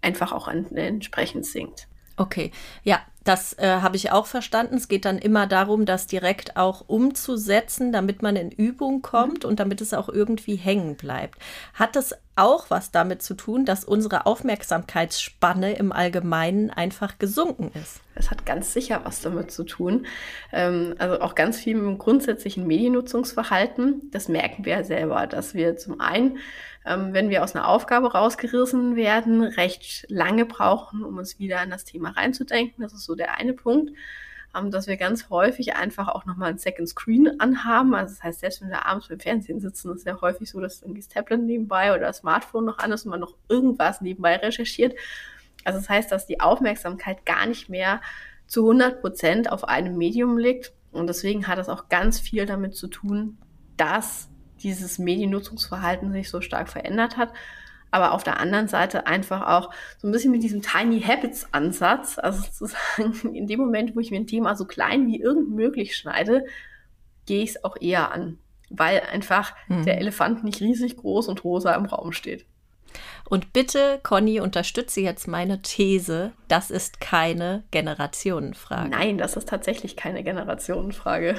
einfach 0.01 0.31
auch 0.31 0.47
an, 0.47 0.65
entsprechend 0.75 1.45
sinkt. 1.45 1.88
Okay, 2.19 2.51
ja, 2.83 2.99
das 3.23 3.53
äh, 3.59 3.79
habe 3.81 3.95
ich 3.95 4.11
auch 4.11 4.25
verstanden. 4.25 4.75
Es 4.75 4.89
geht 4.89 5.05
dann 5.05 5.19
immer 5.19 5.47
darum, 5.47 5.85
das 5.85 6.05
direkt 6.05 6.57
auch 6.57 6.83
umzusetzen, 6.87 7.93
damit 7.93 8.21
man 8.21 8.35
in 8.35 8.51
Übung 8.51 9.01
kommt 9.01 9.43
mhm. 9.43 9.49
und 9.49 9.59
damit 9.61 9.79
es 9.79 9.93
auch 9.93 10.09
irgendwie 10.09 10.57
hängen 10.57 10.95
bleibt. 10.95 11.39
Hat 11.73 11.95
das 11.95 12.13
auch 12.35 12.69
was 12.69 12.91
damit 12.91 13.21
zu 13.21 13.33
tun, 13.33 13.65
dass 13.65 13.83
unsere 13.83 14.25
Aufmerksamkeitsspanne 14.25 15.73
im 15.73 15.91
Allgemeinen 15.91 16.69
einfach 16.69 17.17
gesunken 17.19 17.71
ist? 17.79 18.01
Das 18.15 18.31
hat 18.31 18.45
ganz 18.45 18.73
sicher 18.73 19.01
was 19.03 19.21
damit 19.21 19.51
zu 19.51 19.63
tun. 19.63 20.05
Ähm, 20.51 20.95
also 20.97 21.21
auch 21.21 21.35
ganz 21.35 21.57
viel 21.57 21.75
mit 21.75 21.85
dem 21.85 21.97
grundsätzlichen 21.97 22.65
Mediennutzungsverhalten. 22.65 24.09
Das 24.11 24.29
merken 24.29 24.65
wir 24.65 24.73
ja 24.77 24.83
selber, 24.83 25.27
dass 25.27 25.53
wir 25.53 25.77
zum 25.77 25.99
einen 25.99 26.39
ähm, 26.85 27.13
wenn 27.13 27.29
wir 27.29 27.43
aus 27.43 27.55
einer 27.55 27.67
Aufgabe 27.67 28.13
rausgerissen 28.13 28.95
werden, 28.95 29.43
recht 29.43 30.05
lange 30.09 30.45
brauchen, 30.45 31.03
um 31.03 31.17
uns 31.17 31.37
wieder 31.37 31.59
an 31.59 31.69
das 31.69 31.85
Thema 31.85 32.11
reinzudenken. 32.11 32.81
Das 32.81 32.93
ist 32.93 33.03
so 33.03 33.15
der 33.15 33.35
eine 33.37 33.53
Punkt. 33.53 33.91
Ähm, 34.55 34.71
dass 34.71 34.87
wir 34.87 34.97
ganz 34.97 35.29
häufig 35.29 35.75
einfach 35.75 36.07
auch 36.07 36.25
nochmal 36.25 36.49
ein 36.49 36.57
Second 36.57 36.89
Screen 36.89 37.39
anhaben. 37.39 37.93
Also 37.93 38.15
das 38.15 38.23
heißt, 38.23 38.39
selbst 38.39 38.61
wenn 38.61 38.69
wir 38.69 38.85
abends 38.85 39.07
beim 39.07 39.19
Fernsehen 39.19 39.59
sitzen, 39.59 39.93
ist 39.93 40.07
ja 40.07 40.19
häufig 40.21 40.49
so, 40.49 40.59
dass 40.59 40.81
irgendwie 40.81 41.01
das 41.01 41.07
Tablet 41.07 41.41
nebenbei 41.41 41.91
oder 41.91 42.07
das 42.07 42.17
Smartphone 42.17 42.65
noch 42.65 42.79
an 42.79 42.91
ist 42.91 43.05
und 43.05 43.11
man 43.11 43.19
noch 43.19 43.35
irgendwas 43.47 44.01
nebenbei 44.01 44.37
recherchiert. 44.37 44.95
Also 45.65 45.79
das 45.79 45.87
heißt, 45.87 46.11
dass 46.11 46.25
die 46.25 46.39
Aufmerksamkeit 46.39 47.27
gar 47.27 47.45
nicht 47.45 47.69
mehr 47.69 48.01
zu 48.47 48.61
100 48.61 49.01
Prozent 49.01 49.51
auf 49.51 49.65
einem 49.65 49.97
Medium 49.97 50.37
liegt. 50.39 50.73
Und 50.91 51.05
deswegen 51.07 51.47
hat 51.47 51.59
das 51.59 51.69
auch 51.69 51.87
ganz 51.89 52.19
viel 52.19 52.47
damit 52.47 52.75
zu 52.75 52.87
tun, 52.87 53.37
dass 53.77 54.29
dieses 54.63 54.97
Mediennutzungsverhalten 54.97 56.11
sich 56.11 56.29
so 56.29 56.41
stark 56.41 56.69
verändert 56.69 57.17
hat. 57.17 57.31
Aber 57.91 58.13
auf 58.13 58.23
der 58.23 58.39
anderen 58.39 58.67
Seite 58.67 59.07
einfach 59.07 59.47
auch 59.47 59.73
so 59.97 60.07
ein 60.07 60.11
bisschen 60.11 60.31
mit 60.31 60.43
diesem 60.43 60.61
Tiny 60.61 61.01
Habits 61.01 61.47
Ansatz, 61.53 62.19
also 62.19 62.41
sozusagen 62.41 63.33
in 63.35 63.47
dem 63.47 63.59
Moment, 63.59 63.95
wo 63.95 63.99
ich 63.99 64.11
mir 64.11 64.19
ein 64.19 64.27
Thema 64.27 64.55
so 64.55 64.65
klein 64.65 65.07
wie 65.07 65.19
irgend 65.19 65.49
möglich 65.49 65.95
schneide, 65.95 66.45
gehe 67.25 67.43
ich 67.43 67.51
es 67.51 67.63
auch 67.63 67.77
eher 67.79 68.11
an, 68.11 68.37
weil 68.69 69.01
einfach 69.11 69.55
hm. 69.67 69.85
der 69.85 69.99
Elefant 69.99 70.43
nicht 70.43 70.61
riesig 70.61 70.97
groß 70.97 71.27
und 71.27 71.43
rosa 71.43 71.73
im 71.73 71.85
Raum 71.85 72.11
steht. 72.11 72.45
Und 73.29 73.53
bitte, 73.53 73.99
Conny, 74.01 74.39
unterstütze 74.39 75.01
jetzt 75.01 75.27
meine 75.27 75.61
These, 75.61 76.31
das 76.47 76.71
ist 76.71 76.99
keine 76.99 77.63
Generationenfrage. 77.69 78.89
Nein, 78.89 79.19
das 79.19 79.35
ist 79.35 79.47
tatsächlich 79.47 79.95
keine 79.95 80.23
Generationenfrage. 80.23 81.35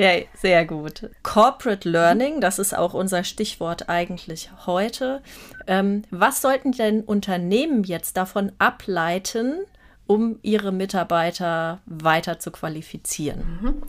Ja, 0.00 0.12
sehr 0.32 0.64
gut. 0.64 1.10
Corporate 1.22 1.86
Learning, 1.86 2.40
das 2.40 2.58
ist 2.58 2.74
auch 2.74 2.94
unser 2.94 3.22
Stichwort 3.22 3.90
eigentlich 3.90 4.48
heute. 4.64 5.20
Ähm, 5.66 6.04
was 6.10 6.40
sollten 6.40 6.72
denn 6.72 7.02
Unternehmen 7.02 7.84
jetzt 7.84 8.16
davon 8.16 8.50
ableiten, 8.58 9.58
um 10.06 10.38
ihre 10.40 10.72
Mitarbeiter 10.72 11.82
weiter 11.84 12.38
zu 12.38 12.50
qualifizieren? 12.50 13.58
Mhm. 13.60 13.82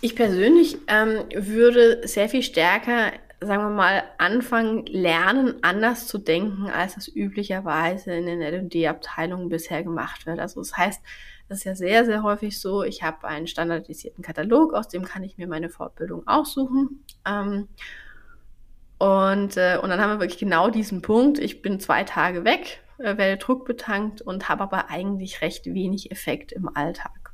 Ich 0.00 0.16
persönlich 0.16 0.78
ähm, 0.88 1.20
würde 1.32 2.08
sehr 2.08 2.28
viel 2.28 2.42
stärker, 2.42 3.12
sagen 3.40 3.62
wir 3.62 3.70
mal, 3.70 4.02
anfangen, 4.18 4.84
lernen, 4.86 5.54
anders 5.62 6.08
zu 6.08 6.18
denken, 6.18 6.66
als 6.66 6.96
es 6.96 7.06
üblicherweise 7.06 8.12
in 8.14 8.26
den 8.26 8.42
L&D-Abteilungen 8.42 9.48
bisher 9.48 9.84
gemacht 9.84 10.26
wird. 10.26 10.40
Also 10.40 10.60
das 10.60 10.76
heißt, 10.76 11.00
das 11.48 11.58
ist 11.58 11.64
ja 11.64 11.74
sehr, 11.74 12.04
sehr 12.04 12.22
häufig 12.22 12.58
so. 12.58 12.82
Ich 12.82 13.02
habe 13.02 13.26
einen 13.26 13.46
standardisierten 13.46 14.24
Katalog, 14.24 14.72
aus 14.72 14.88
dem 14.88 15.04
kann 15.04 15.22
ich 15.22 15.36
mir 15.36 15.46
meine 15.46 15.68
Fortbildung 15.68 16.26
aussuchen. 16.26 17.04
Ähm, 17.26 17.68
und, 18.98 19.56
äh, 19.56 19.78
und 19.82 19.90
dann 19.90 20.00
haben 20.00 20.10
wir 20.10 20.20
wirklich 20.20 20.38
genau 20.38 20.70
diesen 20.70 21.02
Punkt. 21.02 21.38
Ich 21.38 21.60
bin 21.60 21.80
zwei 21.80 22.04
Tage 22.04 22.44
weg, 22.44 22.82
äh, 22.98 23.16
werde 23.16 23.36
druckbetankt 23.36 24.22
und 24.22 24.48
habe 24.48 24.62
aber 24.62 24.90
eigentlich 24.90 25.42
recht 25.42 25.66
wenig 25.66 26.10
Effekt 26.10 26.52
im 26.52 26.74
Alltag. 26.74 27.32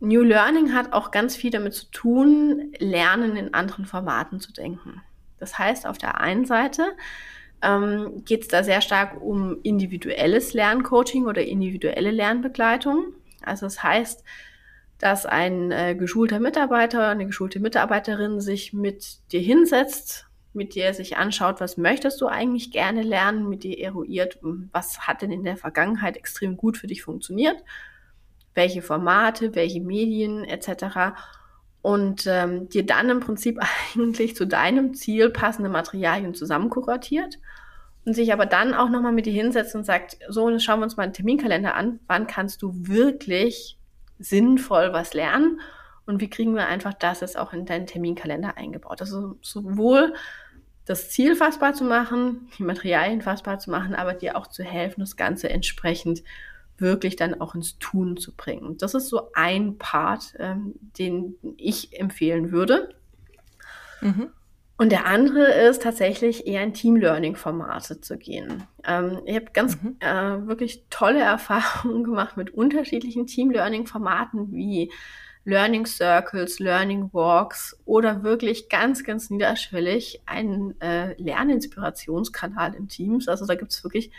New 0.00 0.22
Learning 0.22 0.72
hat 0.74 0.92
auch 0.92 1.10
ganz 1.10 1.36
viel 1.36 1.50
damit 1.50 1.74
zu 1.74 1.90
tun, 1.90 2.72
Lernen 2.78 3.36
in 3.36 3.54
anderen 3.54 3.86
Formaten 3.86 4.40
zu 4.40 4.52
denken. 4.52 5.02
Das 5.38 5.58
heißt, 5.58 5.86
auf 5.86 5.98
der 5.98 6.20
einen 6.20 6.44
Seite 6.44 6.84
ähm, 7.62 8.24
geht 8.24 8.42
es 8.42 8.48
da 8.48 8.62
sehr 8.62 8.80
stark 8.80 9.20
um 9.20 9.58
individuelles 9.62 10.54
Lerncoaching 10.54 11.26
oder 11.26 11.42
individuelle 11.42 12.10
Lernbegleitung. 12.10 13.14
Also 13.42 13.66
das 13.66 13.82
heißt, 13.82 14.24
dass 14.98 15.26
ein 15.26 15.70
äh, 15.72 15.94
geschulter 15.94 16.40
Mitarbeiter, 16.40 17.08
eine 17.08 17.26
geschulte 17.26 17.60
Mitarbeiterin 17.60 18.40
sich 18.40 18.72
mit 18.72 19.18
dir 19.32 19.40
hinsetzt, 19.40 20.26
mit 20.52 20.74
dir 20.74 20.94
sich 20.94 21.18
anschaut, 21.18 21.60
was 21.60 21.76
möchtest 21.76 22.20
du 22.20 22.26
eigentlich 22.26 22.72
gerne 22.72 23.02
lernen, 23.02 23.48
mit 23.48 23.62
dir 23.62 23.78
eruiert, 23.78 24.38
was 24.72 25.00
hat 25.00 25.22
denn 25.22 25.30
in 25.30 25.44
der 25.44 25.56
Vergangenheit 25.56 26.16
extrem 26.16 26.56
gut 26.56 26.78
für 26.78 26.86
dich 26.86 27.02
funktioniert, 27.02 27.62
welche 28.54 28.80
Formate, 28.80 29.54
welche 29.54 29.82
Medien 29.82 30.44
etc. 30.44 31.14
Und 31.86 32.26
ähm, 32.26 32.68
dir 32.68 32.84
dann 32.84 33.10
im 33.10 33.20
Prinzip 33.20 33.60
eigentlich 33.94 34.34
zu 34.34 34.44
deinem 34.44 34.94
Ziel 34.94 35.30
passende 35.30 35.70
Materialien 35.70 36.34
zusammenkuratiert 36.34 37.38
und 38.04 38.14
sich 38.14 38.32
aber 38.32 38.44
dann 38.44 38.74
auch 38.74 38.88
nochmal 38.88 39.12
mit 39.12 39.24
dir 39.24 39.32
hinsetzt 39.32 39.76
und 39.76 39.86
sagt, 39.86 40.18
so, 40.28 40.58
schauen 40.58 40.80
wir 40.80 40.84
uns 40.84 40.96
mal 40.96 41.04
einen 41.04 41.12
Terminkalender 41.12 41.76
an, 41.76 42.00
wann 42.08 42.26
kannst 42.26 42.60
du 42.62 42.72
wirklich 42.74 43.78
sinnvoll 44.18 44.92
was 44.92 45.14
lernen 45.14 45.60
und 46.06 46.20
wie 46.20 46.28
kriegen 46.28 46.56
wir 46.56 46.66
einfach 46.66 46.92
das 46.92 47.20
jetzt 47.20 47.38
auch 47.38 47.52
in 47.52 47.66
deinen 47.66 47.86
Terminkalender 47.86 48.56
eingebaut. 48.56 49.00
Also 49.00 49.38
sowohl 49.40 50.12
das 50.86 51.10
Ziel 51.10 51.36
fassbar 51.36 51.72
zu 51.74 51.84
machen, 51.84 52.48
die 52.58 52.64
Materialien 52.64 53.22
fassbar 53.22 53.60
zu 53.60 53.70
machen, 53.70 53.94
aber 53.94 54.12
dir 54.12 54.36
auch 54.36 54.48
zu 54.48 54.64
helfen, 54.64 55.02
das 55.02 55.14
Ganze 55.14 55.50
entsprechend 55.50 56.24
wirklich 56.78 57.16
dann 57.16 57.40
auch 57.40 57.54
ins 57.54 57.78
Tun 57.78 58.16
zu 58.16 58.34
bringen. 58.34 58.76
Das 58.78 58.94
ist 58.94 59.08
so 59.08 59.30
ein 59.34 59.78
Part, 59.78 60.34
ähm, 60.38 60.74
den 60.98 61.36
ich 61.56 61.98
empfehlen 61.98 62.52
würde. 62.52 62.94
Mhm. 64.00 64.28
Und 64.78 64.92
der 64.92 65.06
andere 65.06 65.52
ist 65.52 65.82
tatsächlich 65.82 66.46
eher 66.46 66.62
in 66.62 66.74
Team-Learning-Formate 66.74 68.02
zu 68.02 68.18
gehen. 68.18 68.64
Ähm, 68.84 69.20
ich 69.24 69.34
habe 69.34 69.46
ganz 69.54 69.80
mhm. 69.80 69.96
äh, 70.00 70.46
wirklich 70.46 70.84
tolle 70.90 71.20
Erfahrungen 71.22 72.04
gemacht 72.04 72.36
mit 72.36 72.52
unterschiedlichen 72.52 73.26
Team-Learning-Formaten 73.26 74.52
wie 74.52 74.92
Learning 75.44 75.86
Circles, 75.86 76.58
Learning 76.58 77.08
Walks 77.12 77.78
oder 77.84 78.24
wirklich 78.24 78.68
ganz, 78.68 79.04
ganz 79.04 79.30
niederschwellig 79.30 80.20
einen 80.26 80.78
äh, 80.80 81.14
Lerninspirationskanal 81.22 82.74
in 82.74 82.88
Teams. 82.88 83.28
Also 83.28 83.46
da 83.46 83.54
gibt 83.54 83.70
es 83.70 83.82
wirklich 83.84 84.10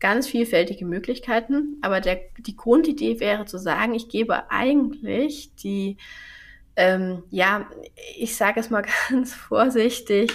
ganz 0.00 0.28
vielfältige 0.28 0.84
Möglichkeiten. 0.84 1.78
Aber 1.82 2.00
der, 2.00 2.20
die 2.38 2.56
Grundidee 2.56 3.20
wäre 3.20 3.46
zu 3.46 3.58
sagen, 3.58 3.94
ich 3.94 4.08
gebe 4.08 4.50
eigentlich 4.50 5.54
die, 5.56 5.96
ähm, 6.76 7.22
ja, 7.30 7.68
ich 8.16 8.36
sage 8.36 8.60
es 8.60 8.70
mal 8.70 8.84
ganz 9.10 9.34
vorsichtig, 9.34 10.32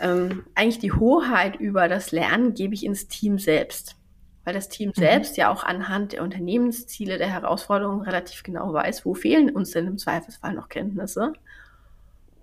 ähm, 0.00 0.44
eigentlich 0.54 0.80
die 0.80 0.92
Hoheit 0.92 1.56
über 1.56 1.88
das 1.88 2.12
Lernen 2.12 2.54
gebe 2.54 2.74
ich 2.74 2.84
ins 2.84 3.08
Team 3.08 3.38
selbst 3.38 3.96
weil 4.44 4.54
das 4.54 4.68
Team 4.68 4.90
mhm. 4.90 5.00
selbst 5.00 5.36
ja 5.36 5.50
auch 5.50 5.64
anhand 5.64 6.12
der 6.12 6.22
Unternehmensziele, 6.22 7.18
der 7.18 7.28
Herausforderungen 7.28 8.02
relativ 8.02 8.42
genau 8.42 8.72
weiß, 8.72 9.04
wo 9.04 9.14
fehlen 9.14 9.50
uns 9.50 9.70
denn 9.72 9.86
im 9.86 9.98
Zweifelsfall 9.98 10.54
noch 10.54 10.68
Kenntnisse. 10.68 11.32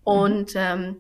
Und, 0.04 0.56
mhm. 0.56 0.62
ähm, 0.62 0.96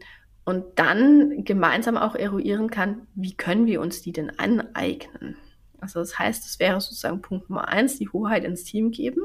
und 0.51 0.65
dann 0.75 1.46
gemeinsam 1.46 1.96
auch 1.96 2.13
eruieren 2.13 2.70
kann, 2.70 3.08
wie 3.15 3.34
können 3.34 3.67
wir 3.67 3.79
uns 3.79 4.01
die 4.01 4.12
denn 4.12 4.38
aneignen. 4.38 5.38
Also 5.79 6.01
das 6.01 6.20
heißt, 6.20 6.46
es 6.46 6.60
wäre 6.60 6.81
sozusagen 6.81 7.22
Punkt 7.22 7.50
Nummer 7.50 7.70
eins, 7.70 7.98
die 7.98 8.10
Hoheit 8.10 8.43
ins 8.43 8.65
Team 8.65 8.91
geben 8.91 9.22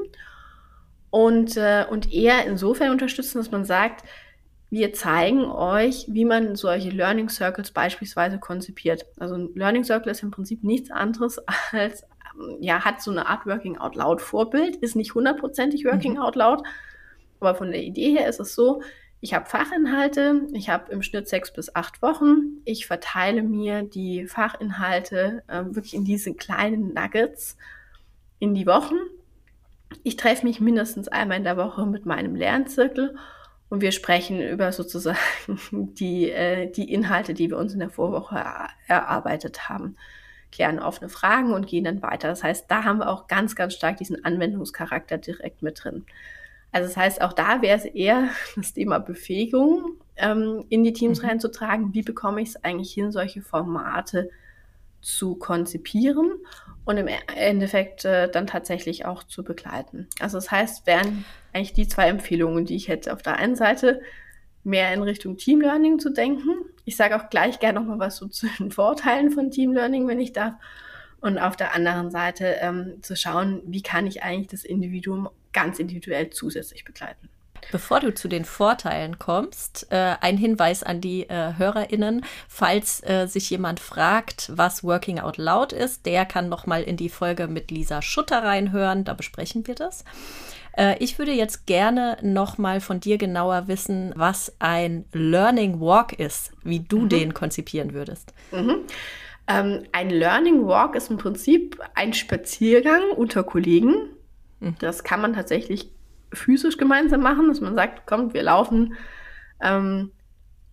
und, 1.09 1.57
äh, 1.57 1.85
und 1.89 2.13
eher 2.13 2.45
insofern 2.45 2.91
unterstützen, 2.91 3.39
dass 3.39 3.51
man 3.51 3.65
sagt, 3.65 4.05
wir 4.69 4.93
zeigen 4.93 5.43
euch, 5.43 6.05
wie 6.07 6.23
man 6.23 6.55
solche 6.55 6.91
Learning 6.91 7.27
Circles 7.27 7.71
beispielsweise 7.71 8.39
konzipiert. 8.39 9.05
Also 9.19 9.35
ein 9.35 9.49
Learning 9.53 9.83
Circle 9.83 10.13
ist 10.13 10.23
im 10.23 10.31
Prinzip 10.31 10.63
nichts 10.63 10.91
anderes 10.91 11.41
als, 11.73 12.05
ja, 12.61 12.85
hat 12.85 13.01
so 13.01 13.11
eine 13.11 13.27
Art 13.27 13.45
Working 13.45 13.77
Out 13.79 13.95
Loud 13.95 14.21
Vorbild, 14.21 14.77
ist 14.77 14.95
nicht 14.95 15.13
hundertprozentig 15.13 15.83
Working 15.83 16.13
mhm. 16.13 16.19
Out 16.19 16.37
Loud, 16.37 16.63
aber 17.41 17.53
von 17.53 17.69
der 17.69 17.83
Idee 17.83 18.17
her 18.17 18.29
ist 18.29 18.39
es 18.39 18.55
so, 18.55 18.81
ich 19.19 19.33
habe 19.33 19.45
Fachinhalte, 19.45 20.47
ich 20.53 20.69
habe 20.69 20.91
im 20.91 21.01
Schnitt 21.01 21.27
sechs 21.27 21.51
bis 21.51 21.75
acht 21.75 22.01
Wochen. 22.01 22.61
Ich 22.65 22.85
verteile 22.85 23.41
mir 23.41 23.81
die 23.81 24.27
Fachinhalte 24.27 25.43
äh, 25.47 25.63
wirklich 25.65 25.95
in 25.95 26.05
diese 26.05 26.33
kleinen 26.35 26.93
Nuggets 26.93 27.57
in 28.39 28.53
die 28.53 28.67
Wochen. 28.67 28.95
Ich 30.03 30.17
treffe 30.17 30.45
mich 30.45 30.59
mindestens 30.59 31.07
einmal 31.07 31.37
in 31.37 31.43
der 31.43 31.57
Woche 31.57 31.85
mit 31.85 32.05
meinem 32.05 32.35
Lernzirkel 32.35 33.15
und 33.69 33.81
wir 33.81 33.91
sprechen 33.91 34.39
über 34.39 34.71
sozusagen 34.71 35.17
die, 35.71 36.29
äh, 36.29 36.71
die 36.71 36.93
Inhalte, 36.93 37.33
die 37.33 37.49
wir 37.49 37.57
uns 37.57 37.73
in 37.73 37.79
der 37.79 37.89
Vorwoche 37.89 38.43
erarbeitet 38.87 39.67
haben, 39.67 39.95
klären 40.51 40.79
offene 40.79 41.09
Fragen 41.09 41.53
und 41.53 41.67
gehen 41.67 41.83
dann 41.83 42.03
weiter. 42.03 42.27
Das 42.27 42.43
heißt, 42.43 42.69
da 42.69 42.83
haben 42.83 42.99
wir 42.99 43.09
auch 43.09 43.27
ganz, 43.27 43.55
ganz 43.55 43.73
stark 43.73 43.97
diesen 43.97 44.23
Anwendungscharakter 44.23 45.17
direkt 45.17 45.63
mit 45.63 45.83
drin. 45.83 46.05
Also 46.71 46.87
das 46.87 46.97
heißt, 46.97 47.21
auch 47.21 47.33
da 47.33 47.61
wäre 47.61 47.77
es 47.77 47.85
eher 47.85 48.29
das 48.55 48.73
Thema 48.73 48.99
Befähigung 48.99 49.97
ähm, 50.15 50.65
in 50.69 50.83
die 50.83 50.93
Teams 50.93 51.21
mhm. 51.21 51.29
reinzutragen. 51.29 51.93
Wie 51.93 52.03
bekomme 52.03 52.41
ich 52.41 52.49
es 52.49 52.63
eigentlich 52.63 52.93
hin, 52.93 53.11
solche 53.11 53.41
Formate 53.41 54.29
zu 55.01 55.35
konzipieren 55.35 56.31
und 56.85 56.97
im 56.97 57.07
Endeffekt 57.35 58.05
äh, 58.05 58.29
dann 58.29 58.47
tatsächlich 58.47 59.05
auch 59.05 59.23
zu 59.23 59.43
begleiten. 59.43 60.07
Also 60.19 60.37
das 60.37 60.51
heißt, 60.51 60.87
wären 60.87 61.25
eigentlich 61.53 61.73
die 61.73 61.87
zwei 61.87 62.07
Empfehlungen, 62.07 62.65
die 62.65 62.75
ich 62.75 62.87
hätte. 62.87 63.13
Auf 63.13 63.21
der 63.21 63.37
einen 63.37 63.55
Seite 63.55 64.01
mehr 64.63 64.93
in 64.93 65.01
Richtung 65.01 65.37
Team 65.37 65.61
Learning 65.61 65.97
zu 65.99 66.09
denken. 66.09 66.65
Ich 66.83 66.97
sage 66.97 67.15
auch 67.15 67.29
gleich 67.29 67.59
gerne 67.59 67.79
noch 67.79 67.87
mal 67.87 67.99
was 67.99 68.17
so 68.17 68.27
zu 68.27 68.47
den 68.59 68.71
Vorteilen 68.71 69.31
von 69.31 69.51
Team 69.51 69.73
Learning, 69.73 70.07
wenn 70.07 70.19
ich 70.19 70.33
darf. 70.33 70.53
Und 71.19 71.39
auf 71.39 71.55
der 71.55 71.73
anderen 71.73 72.11
Seite 72.11 72.57
ähm, 72.59 72.99
zu 73.01 73.15
schauen, 73.15 73.63
wie 73.65 73.81
kann 73.81 74.05
ich 74.05 74.23
eigentlich 74.23 74.47
das 74.47 74.63
Individuum 74.63 75.29
ganz 75.53 75.79
individuell 75.79 76.29
zusätzlich 76.29 76.85
begleiten. 76.85 77.29
Bevor 77.71 77.99
du 77.99 78.13
zu 78.13 78.27
den 78.27 78.45
Vorteilen 78.45 79.19
kommst, 79.19 79.87
äh, 79.89 80.15
ein 80.21 80.37
Hinweis 80.37 80.83
an 80.83 81.01
die 81.01 81.23
äh, 81.23 81.53
HörerInnen. 81.57 82.23
Falls 82.47 83.01
äh, 83.03 83.25
sich 83.27 83.49
jemand 83.49 83.79
fragt, 83.79 84.51
was 84.53 84.83
Working 84.83 85.19
Out 85.19 85.37
Loud 85.37 85.73
ist, 85.73 86.05
der 86.05 86.25
kann 86.25 86.49
noch 86.49 86.65
mal 86.65 86.83
in 86.83 86.97
die 86.97 87.09
Folge 87.09 87.47
mit 87.47 87.71
Lisa 87.71 88.01
Schutter 88.01 88.43
reinhören. 88.43 89.03
Da 89.03 89.13
besprechen 89.13 89.67
wir 89.67 89.75
das. 89.75 90.05
Äh, 90.77 90.95
ich 90.99 91.19
würde 91.19 91.33
jetzt 91.33 91.65
gerne 91.65 92.17
noch 92.21 92.57
mal 92.57 92.79
von 92.79 92.99
dir 92.99 93.17
genauer 93.17 93.67
wissen, 93.67 94.13
was 94.15 94.55
ein 94.59 95.05
Learning 95.11 95.81
Walk 95.81 96.13
ist, 96.13 96.51
wie 96.63 96.79
du 96.79 97.01
mhm. 97.01 97.09
den 97.09 97.33
konzipieren 97.33 97.93
würdest. 97.93 98.33
Mhm. 98.51 98.83
Ähm, 99.47 99.83
ein 99.91 100.09
Learning 100.09 100.65
Walk 100.65 100.95
ist 100.95 101.09
im 101.09 101.17
Prinzip 101.17 101.79
ein 101.95 102.13
Spaziergang 102.13 103.01
unter 103.15 103.43
Kollegen. 103.43 104.09
Mhm. 104.59 104.75
Das 104.79 105.03
kann 105.03 105.21
man 105.21 105.33
tatsächlich 105.33 105.91
physisch 106.33 106.77
gemeinsam 106.77 107.21
machen, 107.21 107.47
dass 107.47 107.61
man 107.61 107.75
sagt, 107.75 108.05
kommt, 108.05 108.33
wir 108.33 108.43
laufen 108.43 108.95
ähm, 109.61 110.11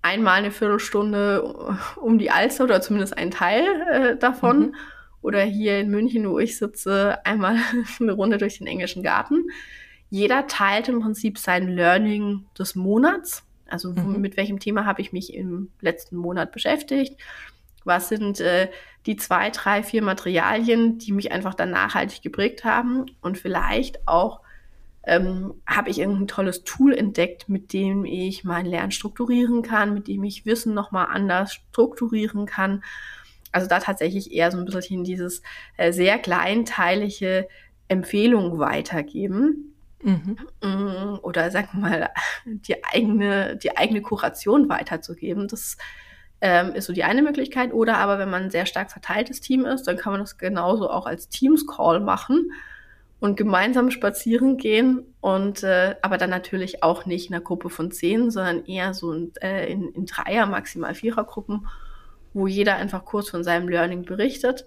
einmal 0.03 0.39
eine 0.39 0.51
Viertelstunde 0.51 1.77
um 1.97 2.19
die 2.19 2.31
Alster 2.31 2.65
oder 2.65 2.81
zumindest 2.81 3.17
ein 3.17 3.31
Teil 3.31 3.65
äh, 3.91 4.17
davon. 4.17 4.59
Mhm. 4.59 4.75
Oder 5.23 5.43
hier 5.43 5.81
in 5.81 5.91
München, 5.91 6.29
wo 6.29 6.39
ich 6.39 6.59
sitze, 6.59 7.25
einmal 7.25 7.57
eine 8.01 8.13
Runde 8.13 8.37
durch 8.37 8.59
den 8.59 8.67
englischen 8.67 9.03
Garten. 9.03 9.47
Jeder 10.11 10.47
teilt 10.47 10.89
im 10.89 11.01
Prinzip 11.01 11.39
sein 11.39 11.67
Learning 11.69 12.45
des 12.59 12.75
Monats. 12.75 13.43
Also 13.67 13.93
mhm. 13.93 14.21
mit 14.21 14.37
welchem 14.37 14.61
Thema 14.61 14.85
habe 14.85 15.01
ich 15.01 15.13
mich 15.13 15.33
im 15.33 15.71
letzten 15.81 16.17
Monat 16.17 16.53
beschäftigt? 16.53 17.19
Was 17.85 18.09
sind 18.09 18.41
äh, 18.41 18.69
die 19.07 19.17
zwei, 19.17 19.51
drei, 19.51 19.83
vier 19.83 20.03
Materialien, 20.03 20.99
die 20.99 21.13
mich 21.13 21.33
einfach 21.33 21.55
dann 21.55 21.71
nachhaltig 21.71 22.23
geprägt 22.23 22.65
haben? 22.65 23.07
Und 23.21 23.39
vielleicht 23.39 24.09
auch 24.09 24.41
ähm, 25.07 25.55
habe 25.67 25.91
ich 25.91 25.99
irgendein 25.99 26.29
tolles 26.29 26.65
Tool 26.65 26.95
entdeckt, 26.95 27.49
mit 27.49 27.73
dem 27.73 28.05
ich 28.05 28.45
mein 28.45 28.67
Lernen 28.67 28.93
strukturieren 28.93 29.63
kann, 29.63 29.95
mit 29.95 30.09
dem 30.09 30.25
ich 30.25 30.47
Wissen 30.47 30.75
nochmal 30.75 31.09
anders 31.11 31.55
strukturieren 31.55 32.47
kann. 32.47 32.83
Also 33.53 33.69
da 33.69 33.79
tatsächlich 33.79 34.33
eher 34.33 34.51
so 34.51 34.59
ein 34.59 34.65
bisschen 34.65 35.05
dieses 35.05 35.43
äh, 35.77 35.93
sehr 35.93 36.19
kleinteilige 36.19 37.47
Empfehlung 37.89 38.59
weitergeben. 38.59 39.75
Mhm. 40.03 40.37
Mm, 40.63 41.19
oder 41.23 41.51
sagen 41.51 41.69
wir 41.73 41.81
mal, 41.81 42.11
die 42.45 42.83
eigene, 42.85 43.57
die 43.57 43.77
eigene 43.77 44.03
Kuration 44.03 44.69
weiterzugeben. 44.69 45.49
Das 45.49 45.77
ähm, 46.45 46.75
ist 46.75 46.85
so 46.85 46.93
die 46.93 47.05
eine 47.05 47.23
Möglichkeit. 47.23 47.73
Oder 47.73 47.97
aber, 47.97 48.19
wenn 48.19 48.29
man 48.29 48.45
ein 48.45 48.51
sehr 48.51 48.67
stark 48.67 48.91
verteiltes 48.91 49.41
Team 49.41 49.65
ist, 49.65 49.85
dann 49.85 49.97
kann 49.97 50.13
man 50.13 50.21
das 50.21 50.37
genauso 50.37 50.91
auch 50.91 51.07
als 51.07 51.31
Teams-Call 51.31 52.01
machen 52.01 52.53
und 53.19 53.39
gemeinsam 53.39 53.91
spazieren 53.91 54.59
gehen 54.59 55.01
und 55.23 55.63
äh, 55.63 55.97
aber 56.03 56.19
dann 56.19 56.29
natürlich 56.29 56.83
auch 56.83 57.07
nicht 57.07 57.31
in 57.31 57.35
einer 57.35 57.43
Gruppe 57.43 57.71
von 57.71 57.91
zehn, 57.91 58.31
sondern 58.31 58.67
eher 58.67 58.93
so 58.93 59.15
in, 59.15 59.33
äh, 59.41 59.73
in, 59.73 59.89
in 59.95 60.05
Dreier, 60.05 60.45
maximal 60.45 60.95
Vierergruppen, 60.95 61.67
wo 62.35 62.47
jeder 62.47 62.77
einfach 62.77 63.07
kurz 63.07 63.31
von 63.31 63.43
seinem 63.43 63.67
Learning 63.67 64.05
berichtet. 64.05 64.67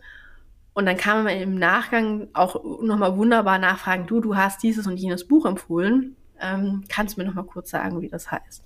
Und 0.74 0.88
dann 0.88 0.98
kann 0.98 1.25
man 1.25 1.38
im 1.38 1.60
Nachgang 1.60 2.29
auch 2.34 2.63
nochmal 2.81 3.15
wunderbar 3.17 3.60
nachfragen, 3.60 4.07
du, 4.07 4.19
du 4.19 4.36
hast 4.36 4.63
dieses 4.63 4.88
und 4.88 4.98
jenes 4.98 5.27
Buch 5.27 5.46
empfohlen. 5.46 6.15
Ähm, 6.41 6.86
kannst 6.89 7.17
du 7.17 7.22
mir 7.22 7.27
nochmal 7.27 7.46
kurz 7.46 7.69
sagen, 7.69 8.01
wie 8.01 8.10
das 8.10 8.31
heißt? 8.31 8.63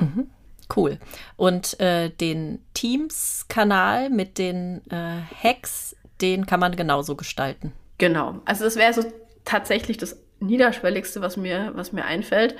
Mhm. 0.00 0.26
Cool. 0.74 0.98
Und 1.36 1.78
äh, 1.80 2.10
den 2.10 2.64
Teams-Kanal 2.74 4.10
mit 4.10 4.38
den 4.38 4.82
äh, 4.90 5.20
Hacks, 5.42 5.96
den 6.20 6.46
kann 6.46 6.60
man 6.60 6.76
genauso 6.76 7.16
gestalten. 7.16 7.72
Genau. 7.98 8.40
Also 8.44 8.64
das 8.64 8.76
wäre 8.76 8.92
so 8.92 9.02
tatsächlich 9.44 9.96
das 9.98 10.20
Niederschwelligste, 10.40 11.20
was 11.20 11.36
mir, 11.36 11.72
was 11.74 11.92
mir 11.92 12.04
einfällt. 12.04 12.56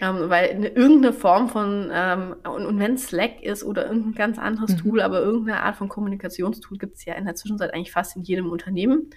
Ähm, 0.00 0.28
weil 0.28 0.50
eine, 0.50 0.68
irgendeine 0.68 1.12
Form 1.12 1.48
von, 1.48 1.88
ähm, 1.92 2.34
und, 2.42 2.66
und 2.66 2.78
wenn 2.80 2.98
Slack 2.98 3.42
ist 3.42 3.62
oder 3.62 3.86
irgendein 3.86 4.14
ganz 4.14 4.38
anderes 4.38 4.72
mhm. 4.72 4.78
Tool, 4.78 5.00
aber 5.00 5.20
irgendeine 5.20 5.62
Art 5.62 5.76
von 5.76 5.88
Kommunikationstool 5.88 6.78
gibt 6.78 6.96
es 6.96 7.04
ja 7.04 7.14
in 7.14 7.26
der 7.26 7.36
Zwischenzeit 7.36 7.72
eigentlich 7.72 7.92
fast 7.92 8.16
in 8.16 8.22
jedem 8.22 8.50
Unternehmen. 8.50 9.10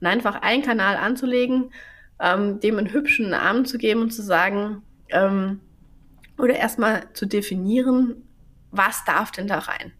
Und 0.00 0.06
einfach 0.06 0.42
einen 0.42 0.62
Kanal 0.62 0.96
anzulegen, 0.96 1.72
ähm, 2.20 2.60
dem 2.60 2.78
einen 2.78 2.92
hübschen 2.92 3.30
Namen 3.30 3.64
zu 3.64 3.78
geben 3.78 4.02
und 4.02 4.12
zu 4.12 4.22
sagen, 4.22 4.82
ähm, 5.10 5.60
oder 6.38 6.54
erstmal 6.54 7.12
zu 7.12 7.26
definieren, 7.26 8.22
was 8.70 9.04
darf 9.04 9.30
denn 9.30 9.48
da 9.48 9.58
rein? 9.58 9.92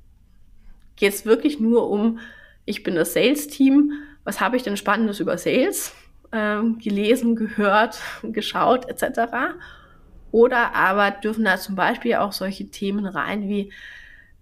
Geht 0.97 1.15
es 1.15 1.27
wirklich 1.27 1.61
nur 1.61 1.91
um, 1.91 2.19
ich 2.65 2.83
bin 2.83 2.95
das 2.95 3.13
Sales-Team, 3.13 3.93
was 4.25 4.41
habe 4.41 4.57
ich 4.57 4.63
denn 4.63 4.77
Spannendes 4.77 5.21
über 5.21 5.39
Sales 5.39 5.95
ähm, 6.33 6.79
gelesen, 6.79 7.37
gehört, 7.37 8.01
geschaut 8.23 8.89
etc. 8.89 9.33
Oder 10.31 10.75
aber 10.75 11.11
dürfen 11.11 11.45
da 11.45 11.57
zum 11.57 11.77
Beispiel 11.77 12.17
auch 12.17 12.33
solche 12.33 12.69
Themen 12.69 13.07
rein 13.07 13.49
wie, 13.49 13.73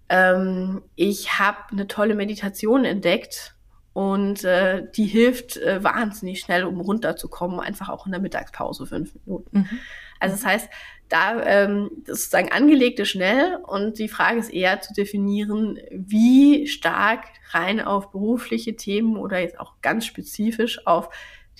ähm, 0.09 0.83
ich 0.95 1.39
habe 1.39 1.57
eine 1.71 1.87
tolle 1.87 2.15
Meditation 2.15 2.85
entdeckt 2.85 3.55
und 3.93 4.43
äh, 4.43 4.85
die 4.95 5.05
hilft 5.05 5.57
äh, 5.57 5.83
wahnsinnig 5.83 6.41
schnell, 6.41 6.65
um 6.65 6.79
runterzukommen, 6.81 7.59
einfach 7.59 7.89
auch 7.89 8.05
in 8.05 8.11
der 8.11 8.21
Mittagspause 8.21 8.85
fünf 8.85 9.15
Minuten. 9.25 9.59
Mhm. 9.59 9.79
Also 10.19 10.35
das 10.35 10.45
heißt, 10.45 10.69
da 11.09 11.41
ähm, 11.43 11.89
sozusagen 12.05 12.51
angelegte 12.51 13.05
schnell 13.05 13.57
und 13.65 13.99
die 13.99 14.09
Frage 14.09 14.39
ist 14.39 14.53
eher 14.53 14.81
zu 14.81 14.93
definieren, 14.93 15.79
wie 15.91 16.67
stark 16.67 17.25
rein 17.51 17.79
auf 17.79 18.11
berufliche 18.11 18.75
Themen 18.75 19.17
oder 19.17 19.39
jetzt 19.39 19.59
auch 19.59 19.73
ganz 19.81 20.05
spezifisch 20.05 20.85
auf 20.85 21.09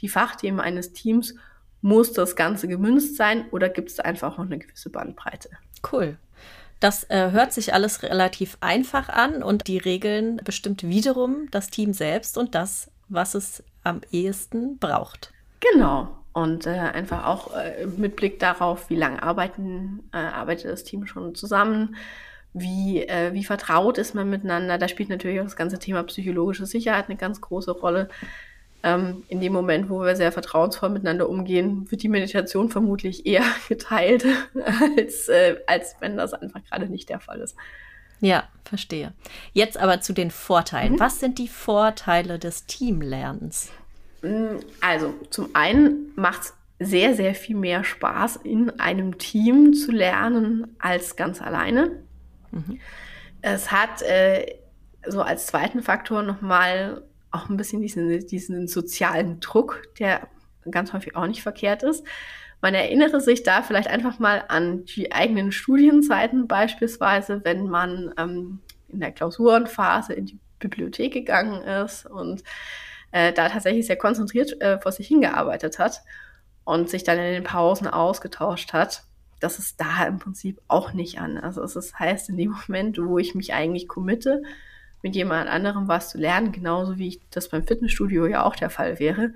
die 0.02 0.10
Fachthemen 0.10 0.60
eines 0.60 0.94
Teams 0.94 1.36
muss 1.82 2.12
das 2.12 2.36
Ganze 2.36 2.68
gemünzt 2.68 3.16
sein 3.16 3.46
oder 3.52 3.70
gibt 3.70 3.90
es 3.90 4.00
einfach 4.00 4.38
noch 4.38 4.46
eine 4.46 4.60
gewisse 4.60 4.90
Bandbreite? 4.90 5.50
Cool. 5.92 6.18
Das 6.80 7.06
äh, 7.10 7.32
hört 7.32 7.54
sich 7.54 7.74
alles 7.74 8.04
relativ 8.04 8.58
einfach 8.62 9.10
an 9.10 9.42
und 9.42 9.68
die 9.68 9.78
Regeln 9.78 10.40
bestimmt 10.44 10.84
wiederum 10.84 11.48
das 11.50 11.70
Team 11.70 11.94
selbst 11.94 12.38
und 12.38 12.54
das, 12.54 12.92
was 13.10 13.34
es 13.34 13.64
am 13.84 14.02
ehesten 14.12 14.78
braucht. 14.78 15.32
Genau. 15.60 16.10
Und 16.38 16.68
äh, 16.68 16.70
einfach 16.70 17.26
auch 17.26 17.56
äh, 17.56 17.88
mit 17.98 18.16
Blick 18.16 18.38
darauf, 18.38 18.92
wie 18.92 18.96
lange 18.96 19.24
arbeiten, 19.24 20.08
äh, 20.14 20.18
arbeitet 20.18 20.72
das 20.72 20.84
Team 20.84 21.08
schon 21.08 21.34
zusammen, 21.34 21.96
wie, 22.54 23.02
äh, 23.02 23.34
wie 23.34 23.44
vertraut 23.44 23.98
ist 23.98 24.14
man 24.14 24.30
miteinander. 24.30 24.78
Da 24.78 24.88
spielt 24.88 25.10
natürlich 25.10 25.40
auch 25.40 25.46
das 25.46 25.56
ganze 25.56 25.80
Thema 25.80 26.04
psychologische 26.04 26.68
Sicherheit 26.68 27.06
eine 27.08 27.18
ganz 27.18 27.42
große 27.42 27.72
Rolle. 27.72 28.10
Ähm, 28.84 29.24
in 29.30 29.42
dem 29.42 29.52
Moment, 29.52 29.90
wo 29.90 30.04
wir 30.04 30.16
sehr 30.16 30.32
vertrauensvoll 30.32 30.90
miteinander 30.90 31.28
umgehen, 31.28 31.90
wird 31.90 32.04
die 32.04 32.08
Meditation 32.08 32.70
vermutlich 32.70 33.26
eher 33.26 33.42
geteilt, 33.68 34.24
als, 34.96 35.30
äh, 35.30 35.56
als 35.66 35.96
wenn 36.02 36.18
das 36.18 36.36
einfach 36.36 36.64
gerade 36.66 36.88
nicht 36.88 37.10
der 37.10 37.20
Fall 37.20 37.40
ist. 37.40 37.56
Ja, 38.22 38.44
verstehe. 38.64 39.12
Jetzt 39.54 39.80
aber 39.80 40.02
zu 40.02 40.14
den 40.14 40.30
Vorteilen. 40.30 40.94
Mhm. 40.94 41.00
Was 41.00 41.20
sind 41.20 41.40
die 41.40 41.48
Vorteile 41.48 42.38
des 42.38 42.68
Teamlernens? 42.68 43.72
Mm, 44.22 44.60
also, 44.82 45.14
zum 45.30 45.50
einen 45.54 46.12
macht 46.16 46.42
es 46.42 46.54
sehr, 46.80 47.16
sehr 47.16 47.34
viel 47.34 47.56
mehr 47.56 47.84
Spaß, 47.84 48.38
in 48.38 48.80
einem 48.80 49.18
Team 49.18 49.74
zu 49.74 49.92
lernen 49.92 50.76
als 50.80 51.16
ganz 51.16 51.42
alleine. 51.42 52.04
Mhm. 52.52 52.80
Es 53.42 53.72
hat 53.72 54.02
äh, 54.04 54.46
so 55.06 55.22
als 55.22 55.48
zweiten 55.48 55.82
Faktor 55.82 56.24
nochmal 56.24 57.04
auch 57.32 57.50
ein 57.50 57.58
bisschen 57.58 57.82
diesen, 57.82 58.26
diesen 58.28 58.68
sozialen 58.68 59.40
Druck, 59.40 59.84
der 60.00 60.28
ganz 60.70 60.94
häufig 60.94 61.16
auch 61.16 61.28
nicht 61.28 61.42
verkehrt 61.42 61.84
ist. 61.84 62.06
Man 62.62 62.74
erinnere 62.74 63.22
sich 63.22 63.44
da 63.44 63.62
vielleicht 63.62 63.88
einfach 63.88 64.20
mal 64.20 64.44
an 64.48 64.86
die 64.86 65.12
eigenen 65.12 65.52
Studienzeiten, 65.52 66.48
beispielsweise, 66.48 67.42
wenn 67.44 67.68
man 67.68 68.14
ähm, 68.18 68.60
in 68.88 69.00
der 69.00 69.12
Klausurenphase 69.12 70.14
in 70.14 70.26
die 70.26 70.40
Bibliothek 70.60 71.14
gegangen 71.14 71.62
ist 71.62 72.08
und 72.08 72.44
äh, 73.18 73.34
da 73.34 73.50
tatsächlich 73.50 73.88
sehr 73.88 73.96
konzentriert 73.96 74.62
äh, 74.62 74.78
vor 74.80 74.92
sich 74.92 75.08
hingearbeitet 75.08 75.80
hat 75.80 76.04
und 76.66 76.88
sich 76.88 77.04
dann 77.04 77.18
in 77.18 77.34
den 77.34 77.44
Pausen 77.44 77.88
ausgetauscht 77.88 78.74
hat. 78.74 79.06
Das 79.40 79.58
ist 79.58 79.82
da 79.82 80.06
im 80.06 80.20
Prinzip 80.20 80.62
auch 80.68 80.94
nicht 80.94 81.20
an. 81.20 81.38
Also 81.40 81.64
es 81.64 81.98
heißt, 81.98 82.30
in 82.30 82.38
dem 82.38 82.52
Moment, 82.68 83.00
wo 83.00 83.18
ich 83.18 83.34
mich 83.34 83.56
eigentlich 83.56 83.88
committe, 83.88 84.44
mit 85.02 85.16
jemand 85.16 85.50
anderem 85.50 85.88
was 85.88 86.10
zu 86.10 86.20
lernen, 86.20 86.52
genauso 86.52 87.00
wie 87.00 87.20
das 87.32 87.50
beim 87.50 87.66
Fitnessstudio 87.66 88.28
ja 88.28 88.44
auch 88.44 88.56
der 88.56 88.70
Fall 88.70 89.00
wäre, 89.00 89.34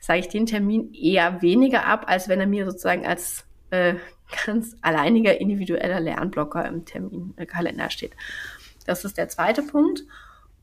sage 0.00 0.20
ich 0.20 0.28
den 0.28 0.44
Termin 0.44 0.92
eher 0.92 1.40
weniger 1.40 1.86
ab, 1.86 2.04
als 2.06 2.28
wenn 2.28 2.40
er 2.40 2.46
mir 2.46 2.66
sozusagen 2.66 3.06
als 3.06 3.46
äh, 3.70 3.94
ganz 4.44 4.76
alleiniger 4.82 5.40
individueller 5.40 6.00
Lernblocker 6.00 6.66
im 6.66 6.84
Terminkalender 6.84 7.88
steht. 7.88 8.12
Das 8.84 9.06
ist 9.06 9.16
der 9.16 9.30
zweite 9.30 9.62
Punkt. 9.62 10.02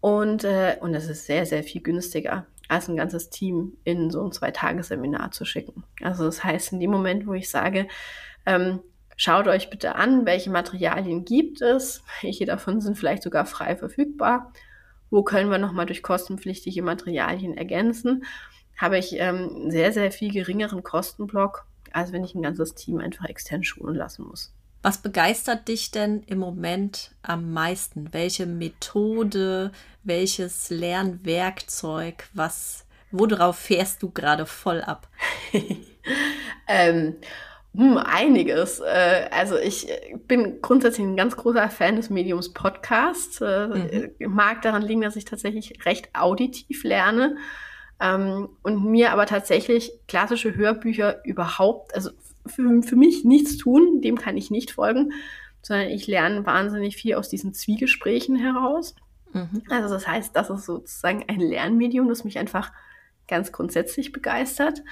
Und, 0.02 0.44
äh, 0.44 0.78
und 0.82 0.94
es 0.94 1.08
ist 1.08 1.26
sehr, 1.26 1.46
sehr 1.46 1.64
viel 1.64 1.82
günstiger, 1.82 2.46
als 2.68 2.90
ein 2.90 2.98
ganzes 2.98 3.30
Team 3.30 3.78
in 3.84 4.10
so 4.10 4.24
ein 4.24 4.32
Zwei-Tage-Seminar 4.32 5.32
zu 5.32 5.46
schicken. 5.46 5.84
Also 6.02 6.26
das 6.26 6.44
heißt, 6.44 6.74
in 6.74 6.80
dem 6.80 6.92
Moment, 6.92 7.28
wo 7.28 7.34
ich 7.34 7.50
sage, 7.50 7.88
ähm, 8.46 8.82
Schaut 9.24 9.48
euch 9.48 9.70
bitte 9.70 9.94
an, 9.94 10.26
welche 10.26 10.50
Materialien 10.50 11.26
gibt 11.26 11.62
es, 11.62 12.04
welche 12.24 12.46
davon 12.46 12.82
sind 12.82 12.98
vielleicht 12.98 13.22
sogar 13.22 13.46
frei 13.46 13.76
verfügbar, 13.76 14.52
wo 15.12 15.22
können 15.22 15.52
wir 15.52 15.60
nochmal 15.60 15.86
durch 15.86 16.02
kostenpflichtige 16.02 16.82
Materialien 16.82 17.56
ergänzen. 17.56 18.26
Habe 18.78 18.98
ich 18.98 19.14
ähm, 19.20 19.70
sehr, 19.70 19.92
sehr 19.92 20.12
viel 20.12 20.34
geringeren 20.34 20.82
Kostenblock, 20.82 21.68
als 21.92 22.12
wenn 22.12 22.24
ich 22.24 22.34
ein 22.34 22.42
ganzes 22.42 22.74
Team 22.74 22.98
einfach 22.98 23.26
extern 23.26 23.64
schulen 23.64 23.94
lassen 23.94 24.26
muss. 24.26 24.56
Was 24.82 24.98
begeistert 24.98 25.68
dich 25.68 25.92
denn 25.92 26.24
im 26.26 26.40
Moment 26.40 27.12
am 27.22 27.54
meisten? 27.54 28.10
Welche 28.14 28.48
Methode, 28.48 29.72
welches 30.04 30.72
Lernwerkzeug, 30.72 32.28
was, 32.34 32.86
worauf 33.12 33.58
fährst 33.58 34.02
du 34.02 34.10
gerade 34.10 34.48
voll 34.48 34.82
ab? 34.82 35.08
ähm, 36.68 37.16
hm, 37.76 37.98
einiges. 37.98 38.80
Äh, 38.80 39.30
also 39.30 39.56
ich 39.56 39.88
bin 40.28 40.62
grundsätzlich 40.62 41.06
ein 41.06 41.16
ganz 41.16 41.38
großer 41.38 41.70
Fan 41.70 41.96
des 41.96 42.10
Mediums 42.10 42.52
Podcast. 42.52 43.40
Äh, 43.42 43.68
mhm. 44.18 44.34
Mag 44.34 44.64
daran 44.64 44.82
liegen, 44.82 45.02
dass 45.02 45.16
ich 45.16 45.26
tatsächlich 45.26 45.86
recht 45.86 46.10
auditiv 46.14 46.84
lerne 46.84 47.38
ähm, 48.02 48.50
und 48.64 48.84
mir 48.84 49.12
aber 49.12 49.28
tatsächlich 49.28 49.92
klassische 50.08 50.56
Hörbücher 50.56 51.24
überhaupt, 51.24 51.94
also 51.94 52.10
für, 52.46 52.82
für 52.84 52.96
mich 52.96 53.24
nichts 53.24 53.58
tun, 53.58 54.02
dem 54.02 54.18
kann 54.18 54.38
ich 54.38 54.52
nicht 54.52 54.72
folgen, 54.72 55.14
sondern 55.62 55.90
ich 55.90 56.08
lerne 56.08 56.46
wahnsinnig 56.46 56.98
viel 56.98 57.16
aus 57.16 57.30
diesen 57.30 57.54
Zwiegesprächen 57.54 58.36
heraus. 58.36 58.96
Mhm. 59.34 59.64
Also 59.70 59.94
das 59.94 60.08
heißt, 60.08 60.36
das 60.36 60.50
ist 60.50 60.66
sozusagen 60.66 61.26
ein 61.28 61.40
Lernmedium, 61.40 62.10
das 62.10 62.24
mich 62.24 62.40
einfach 62.40 62.72
ganz 63.28 63.52
grundsätzlich 63.52 64.12
begeistert. 64.12 64.84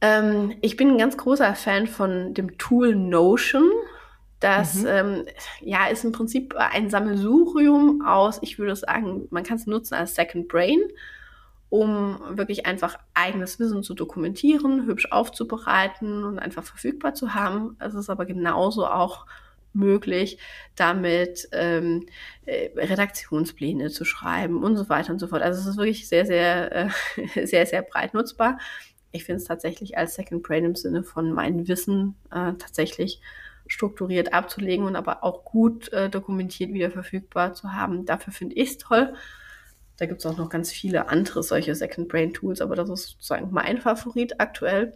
Ähm, 0.00 0.54
ich 0.60 0.76
bin 0.76 0.90
ein 0.90 0.98
ganz 0.98 1.16
großer 1.16 1.54
Fan 1.54 1.86
von 1.86 2.34
dem 2.34 2.58
Tool 2.58 2.94
Notion. 2.94 3.70
Das 4.40 4.76
mhm. 4.76 4.86
ähm, 4.88 5.24
ja, 5.60 5.86
ist 5.86 6.04
im 6.04 6.12
Prinzip 6.12 6.54
ein 6.56 6.90
Sammelsurium 6.90 8.02
aus, 8.02 8.38
ich 8.42 8.58
würde 8.58 8.76
sagen, 8.76 9.26
man 9.30 9.44
kann 9.44 9.56
es 9.56 9.66
nutzen 9.66 9.94
als 9.94 10.14
Second 10.14 10.48
Brain, 10.48 10.80
um 11.80 12.18
wirklich 12.36 12.66
einfach 12.66 12.98
eigenes 13.14 13.58
Wissen 13.58 13.82
zu 13.82 13.94
dokumentieren, 13.94 14.86
hübsch 14.86 15.10
aufzubereiten 15.10 16.24
und 16.24 16.38
einfach 16.38 16.64
verfügbar 16.64 17.14
zu 17.14 17.34
haben. 17.34 17.76
Es 17.78 17.94
ist 17.94 18.10
aber 18.10 18.26
genauso 18.26 18.86
auch 18.86 19.26
möglich, 19.72 20.38
damit 20.74 21.48
ähm, 21.52 22.06
äh, 22.46 22.70
Redaktionspläne 22.76 23.90
zu 23.90 24.04
schreiben 24.04 24.62
und 24.64 24.76
so 24.76 24.88
weiter 24.88 25.12
und 25.12 25.18
so 25.18 25.26
fort. 25.26 25.42
Also 25.42 25.60
es 25.60 25.66
ist 25.66 25.76
wirklich 25.76 26.08
sehr, 26.08 26.24
sehr, 26.24 26.72
äh, 26.74 26.88
sehr, 27.46 27.66
sehr 27.66 27.82
breit 27.82 28.14
nutzbar 28.14 28.58
ich 29.16 29.24
finde 29.24 29.38
es 29.38 29.44
tatsächlich 29.48 29.98
als 29.98 30.14
Second 30.14 30.42
Brain 30.42 30.64
im 30.64 30.76
Sinne 30.76 31.02
von 31.02 31.32
meinem 31.32 31.66
Wissen 31.68 32.14
äh, 32.30 32.52
tatsächlich 32.54 33.20
strukturiert 33.66 34.32
abzulegen 34.32 34.86
und 34.86 34.94
aber 34.94 35.24
auch 35.24 35.44
gut 35.44 35.92
äh, 35.92 36.08
dokumentiert 36.08 36.72
wieder 36.72 36.90
verfügbar 36.90 37.54
zu 37.54 37.72
haben. 37.72 38.04
Dafür 38.04 38.32
finde 38.32 38.54
ich 38.54 38.70
es 38.70 38.78
toll. 38.78 39.14
Da 39.96 40.06
gibt 40.06 40.20
es 40.20 40.26
auch 40.26 40.36
noch 40.36 40.48
ganz 40.48 40.70
viele 40.70 41.08
andere 41.08 41.42
solche 41.42 41.74
Second 41.74 42.08
Brain 42.08 42.32
Tools, 42.32 42.60
aber 42.60 42.76
das 42.76 42.88
ist 42.90 43.08
sozusagen 43.08 43.48
mein 43.50 43.78
Favorit 43.78 44.40
aktuell. 44.40 44.94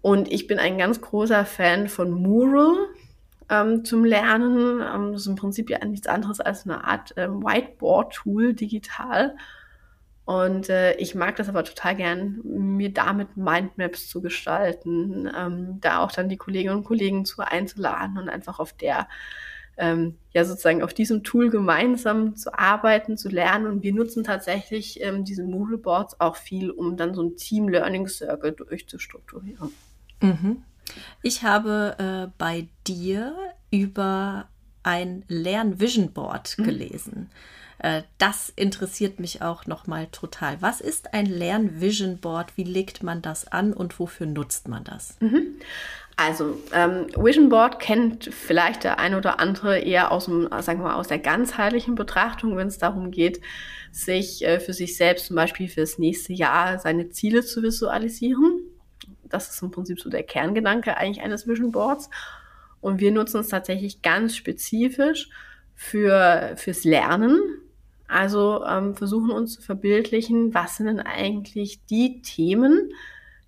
Und 0.00 0.30
ich 0.32 0.46
bin 0.46 0.58
ein 0.58 0.78
ganz 0.78 1.00
großer 1.00 1.44
Fan 1.44 1.88
von 1.88 2.10
Mural 2.10 2.74
ähm, 3.48 3.84
zum 3.84 4.04
Lernen. 4.04 4.80
Ähm, 4.80 5.12
das 5.12 5.22
ist 5.22 5.26
im 5.28 5.36
Prinzip 5.36 5.70
ja 5.70 5.84
nichts 5.84 6.06
anderes 6.06 6.40
als 6.40 6.64
eine 6.64 6.84
Art 6.84 7.14
ähm, 7.16 7.42
Whiteboard-Tool 7.42 8.54
digital 8.54 9.34
und 10.24 10.68
äh, 10.68 10.94
ich 10.94 11.14
mag 11.14 11.36
das 11.36 11.48
aber 11.48 11.64
total 11.64 11.96
gern, 11.96 12.40
mir 12.44 12.92
damit 12.92 13.36
Mindmaps 13.36 14.08
zu 14.08 14.22
gestalten, 14.22 15.28
ähm, 15.36 15.80
da 15.80 15.98
auch 15.98 16.12
dann 16.12 16.28
die 16.28 16.36
Kolleginnen 16.36 16.76
und 16.76 16.84
Kollegen 16.84 17.24
zu 17.24 17.42
einzuladen 17.42 18.18
und 18.18 18.28
einfach 18.28 18.60
auf 18.60 18.72
der, 18.72 19.08
ähm, 19.76 20.16
ja 20.32 20.44
sozusagen 20.44 20.82
auf 20.82 20.94
diesem 20.94 21.22
Tool 21.22 21.50
gemeinsam 21.50 22.36
zu 22.36 22.56
arbeiten, 22.56 23.16
zu 23.16 23.28
lernen. 23.28 23.66
Und 23.66 23.82
wir 23.82 23.92
nutzen 23.92 24.24
tatsächlich 24.24 25.02
ähm, 25.02 25.24
diese 25.24 25.44
Moodle 25.44 25.78
Boards 25.78 26.20
auch 26.20 26.36
viel, 26.36 26.70
um 26.70 26.96
dann 26.96 27.14
so 27.14 27.22
ein 27.22 27.36
Team 27.36 27.68
Learning 27.68 28.08
Circle 28.08 28.52
durchzustrukturieren. 28.52 29.72
Mhm. 30.20 30.62
Ich 31.22 31.42
habe 31.42 31.96
äh, 31.98 32.32
bei 32.38 32.68
dir 32.86 33.34
über 33.70 34.48
ein 34.82 35.24
Lern-Vision 35.28 36.12
Board 36.12 36.58
mhm. 36.58 36.64
gelesen. 36.64 37.18
Mhm. 37.18 37.28
Das 38.18 38.48
interessiert 38.54 39.18
mich 39.18 39.42
auch 39.42 39.66
nochmal 39.66 40.06
total. 40.12 40.62
Was 40.62 40.80
ist 40.80 41.14
ein 41.14 41.26
Lern-Vision 41.26 42.18
Board? 42.18 42.56
Wie 42.56 42.62
legt 42.62 43.02
man 43.02 43.22
das 43.22 43.48
an 43.48 43.72
und 43.72 43.98
wofür 43.98 44.26
nutzt 44.26 44.68
man 44.68 44.84
das? 44.84 45.16
Mhm. 45.18 45.56
Also, 46.16 46.58
ähm, 46.72 47.06
Vision 47.16 47.48
Board 47.48 47.78
kennt 47.78 48.26
vielleicht 48.32 48.84
der 48.84 48.98
ein 48.98 49.14
oder 49.14 49.40
andere 49.40 49.78
eher 49.78 50.12
aus, 50.12 50.26
dem, 50.26 50.48
sagen 50.60 50.80
wir 50.80 50.88
mal, 50.88 50.94
aus 50.94 51.08
der 51.08 51.18
ganzheitlichen 51.18 51.94
Betrachtung, 51.94 52.56
wenn 52.56 52.68
es 52.68 52.78
darum 52.78 53.10
geht, 53.10 53.40
sich 53.90 54.44
äh, 54.44 54.60
für 54.60 54.72
sich 54.72 54.96
selbst 54.96 55.26
zum 55.26 55.36
Beispiel 55.36 55.68
fürs 55.68 55.98
nächste 55.98 56.32
Jahr 56.32 56.78
seine 56.78 57.10
Ziele 57.10 57.42
zu 57.42 57.62
visualisieren. 57.62 58.60
Das 59.24 59.50
ist 59.50 59.62
im 59.62 59.70
Prinzip 59.70 60.00
so 60.00 60.10
der 60.10 60.22
Kerngedanke 60.22 60.96
eigentlich 60.96 61.24
eines 61.24 61.48
Vision 61.48 61.72
Boards. 61.72 62.10
Und 62.80 63.00
wir 63.00 63.12
nutzen 63.12 63.40
es 63.40 63.48
tatsächlich 63.48 64.02
ganz 64.02 64.36
spezifisch 64.36 65.30
für, 65.74 66.52
fürs 66.56 66.84
Lernen. 66.84 67.40
Also 68.08 68.64
ähm, 68.66 68.94
versuchen 68.94 69.30
uns 69.30 69.54
zu 69.54 69.62
verbildlichen, 69.62 70.52
was 70.52 70.76
sind 70.76 70.86
denn 70.86 71.00
eigentlich 71.00 71.84
die 71.86 72.20
Themen, 72.20 72.92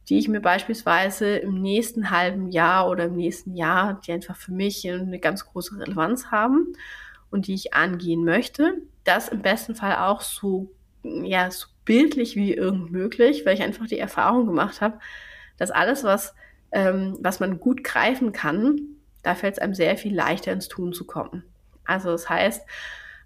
die 0.08 0.18
ich 0.18 0.28
mir 0.28 0.40
beispielsweise 0.40 1.36
im 1.36 1.60
nächsten 1.60 2.10
halben 2.10 2.50
Jahr 2.50 2.88
oder 2.90 3.04
im 3.04 3.16
nächsten 3.16 3.56
Jahr, 3.56 4.00
die 4.06 4.12
einfach 4.12 4.36
für 4.36 4.52
mich 4.52 4.88
eine 4.88 5.18
ganz 5.18 5.46
große 5.46 5.78
Relevanz 5.78 6.26
haben 6.30 6.74
und 7.30 7.46
die 7.46 7.54
ich 7.54 7.74
angehen 7.74 8.24
möchte. 8.24 8.82
Das 9.04 9.28
im 9.28 9.42
besten 9.42 9.74
Fall 9.74 9.96
auch 9.96 10.20
so, 10.20 10.70
ja, 11.02 11.50
so 11.50 11.66
bildlich 11.84 12.36
wie 12.36 12.52
irgend 12.52 12.92
möglich, 12.92 13.44
weil 13.44 13.54
ich 13.54 13.62
einfach 13.62 13.86
die 13.86 13.98
Erfahrung 13.98 14.46
gemacht 14.46 14.80
habe, 14.80 14.98
dass 15.56 15.70
alles, 15.70 16.04
was, 16.04 16.34
ähm, 16.72 17.16
was 17.20 17.40
man 17.40 17.60
gut 17.60 17.84
greifen 17.84 18.32
kann, 18.32 18.80
da 19.22 19.34
fällt 19.34 19.54
es 19.54 19.58
einem 19.58 19.74
sehr 19.74 19.96
viel 19.96 20.14
leichter 20.14 20.52
ins 20.52 20.68
Tun 20.68 20.92
zu 20.92 21.06
kommen. 21.06 21.44
Also 21.84 22.10
das 22.10 22.28
heißt, 22.28 22.62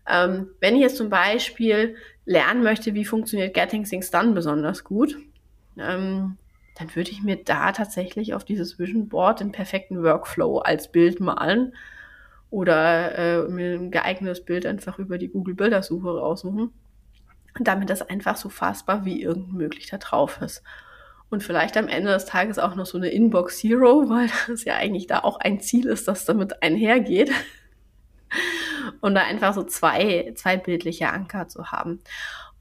ähm, 0.08 0.50
wenn 0.60 0.74
ich 0.74 0.80
jetzt 0.80 0.96
zum 0.96 1.10
Beispiel 1.10 1.96
lernen 2.24 2.62
möchte, 2.62 2.94
wie 2.94 3.04
funktioniert 3.04 3.54
Getting 3.54 3.84
Things 3.84 4.10
Done 4.10 4.32
besonders 4.32 4.84
gut, 4.84 5.16
ähm, 5.76 6.36
dann 6.78 6.94
würde 6.94 7.10
ich 7.10 7.22
mir 7.22 7.36
da 7.36 7.72
tatsächlich 7.72 8.34
auf 8.34 8.44
dieses 8.44 8.78
Vision 8.78 9.08
Board 9.08 9.40
den 9.40 9.52
perfekten 9.52 10.02
Workflow 10.02 10.58
als 10.58 10.92
Bild 10.92 11.18
malen 11.18 11.74
oder 12.50 13.18
äh, 13.18 13.48
mir 13.48 13.74
ein 13.74 13.90
geeignetes 13.90 14.44
Bild 14.44 14.64
einfach 14.64 14.98
über 14.98 15.18
die 15.18 15.28
Google 15.28 15.54
Bildersuche 15.54 16.08
raussuchen, 16.08 16.72
damit 17.60 17.90
das 17.90 18.02
einfach 18.02 18.36
so 18.36 18.48
fassbar 18.48 19.04
wie 19.04 19.20
irgend 19.22 19.52
möglich 19.52 19.88
da 19.88 19.98
drauf 19.98 20.40
ist. 20.40 20.62
Und 21.30 21.42
vielleicht 21.42 21.76
am 21.76 21.88
Ende 21.88 22.12
des 22.12 22.24
Tages 22.24 22.58
auch 22.58 22.74
noch 22.74 22.86
so 22.86 22.96
eine 22.96 23.08
Inbox 23.08 23.58
Zero, 23.58 24.04
weil 24.08 24.30
das 24.46 24.64
ja 24.64 24.76
eigentlich 24.76 25.08
da 25.08 25.20
auch 25.20 25.38
ein 25.38 25.60
Ziel 25.60 25.86
ist, 25.86 26.08
das 26.08 26.24
damit 26.24 26.62
einhergeht. 26.62 27.30
Und 29.00 29.14
da 29.14 29.22
einfach 29.22 29.54
so 29.54 29.64
zwei, 29.64 30.32
zwei 30.36 30.56
bildliche 30.56 31.10
Anker 31.10 31.48
zu 31.48 31.70
haben. 31.72 32.00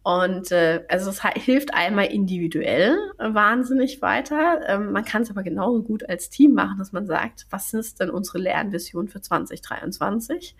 Und 0.08 0.54
äh, 0.54 0.86
also 0.88 1.10
es 1.10 1.22
hilft 1.22 1.74
einmal 1.74 2.06
individuell 2.06 2.98
wahnsinnig 3.17 4.02
weiter. 4.02 4.62
Ähm, 4.65 4.93
man 4.93 5.04
kann 5.04 5.24
es 5.24 5.30
aber 5.30 5.43
genauso 5.43 5.84
gut 5.84 6.08
als 6.08 6.30
Team 6.30 6.54
machen, 6.54 6.78
dass 6.80 6.93
man 6.93 7.06
sagt, 7.06 7.46
was 7.50 7.74
ist 7.74 8.00
denn 8.00 8.10
unsere 8.10 8.38
Lernvision 8.38 9.10
für 9.10 9.20
2023? 9.20 10.56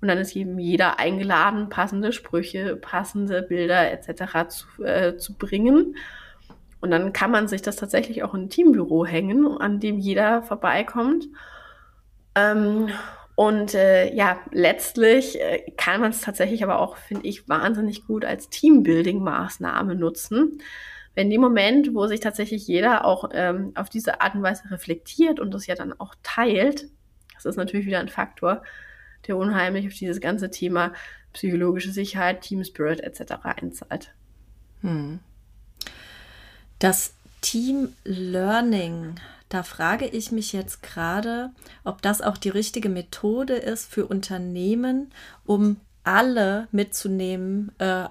Und 0.00 0.08
dann 0.08 0.18
ist 0.18 0.34
eben 0.34 0.58
jeder 0.58 0.98
eingeladen, 0.98 1.68
passende 1.68 2.10
Sprüche, 2.10 2.74
passende 2.74 3.42
Bilder 3.42 3.92
etc. 3.92 4.48
zu, 4.48 4.82
äh, 4.82 5.16
zu 5.18 5.34
bringen. 5.34 5.94
Und 6.80 6.90
dann 6.90 7.12
kann 7.12 7.30
man 7.30 7.46
sich 7.46 7.62
das 7.62 7.76
tatsächlich 7.76 8.24
auch 8.24 8.34
in 8.34 8.46
ein 8.46 8.50
Teambüro 8.50 9.06
hängen, 9.06 9.56
an 9.56 9.78
dem 9.78 10.00
jeder 10.00 10.42
vorbeikommt. 10.42 11.28
Ähm, 12.34 12.88
und 13.36 13.74
äh, 13.74 14.14
ja, 14.14 14.38
letztlich 14.52 15.40
äh, 15.40 15.72
kann 15.76 16.00
man 16.00 16.10
es 16.10 16.20
tatsächlich 16.20 16.62
aber 16.62 16.78
auch, 16.78 16.96
finde 16.96 17.26
ich, 17.26 17.48
wahnsinnig 17.48 18.06
gut 18.06 18.24
als 18.24 18.48
Teambuilding-Maßnahme 18.50 19.94
nutzen. 19.94 20.62
Wenn 21.16 21.30
dem 21.30 21.40
Moment, 21.40 21.94
wo 21.94 22.06
sich 22.06 22.20
tatsächlich 22.20 22.66
jeder 22.66 23.04
auch 23.04 23.30
ähm, 23.32 23.72
auf 23.74 23.88
diese 23.88 24.20
Art 24.20 24.34
und 24.34 24.42
Weise 24.42 24.70
reflektiert 24.70 25.40
und 25.40 25.52
das 25.52 25.66
ja 25.66 25.74
dann 25.74 25.98
auch 25.98 26.14
teilt, 26.22 26.88
das 27.34 27.44
ist 27.44 27.56
natürlich 27.56 27.86
wieder 27.86 28.00
ein 28.00 28.08
Faktor, 28.08 28.62
der 29.26 29.36
unheimlich 29.36 29.86
auf 29.86 29.94
dieses 29.94 30.20
ganze 30.20 30.50
Thema 30.50 30.92
psychologische 31.32 31.90
Sicherheit, 31.90 32.42
Team 32.42 32.62
Spirit 32.62 33.00
etc. 33.00 33.34
einzahlt. 33.42 34.14
Hm. 34.82 35.18
Das 36.78 37.14
Team 37.40 37.94
Learning 38.04 39.16
da 39.54 39.62
frage 39.62 40.06
ich 40.06 40.32
mich 40.32 40.52
jetzt 40.52 40.82
gerade, 40.82 41.50
ob 41.84 42.02
das 42.02 42.20
auch 42.20 42.36
die 42.36 42.48
richtige 42.48 42.88
Methode 42.88 43.54
ist 43.54 43.88
für 43.88 44.04
Unternehmen, 44.04 45.12
um 45.44 45.76
alle 46.02 46.66
mitzunehmen 46.72 47.70
äh, 47.78 48.06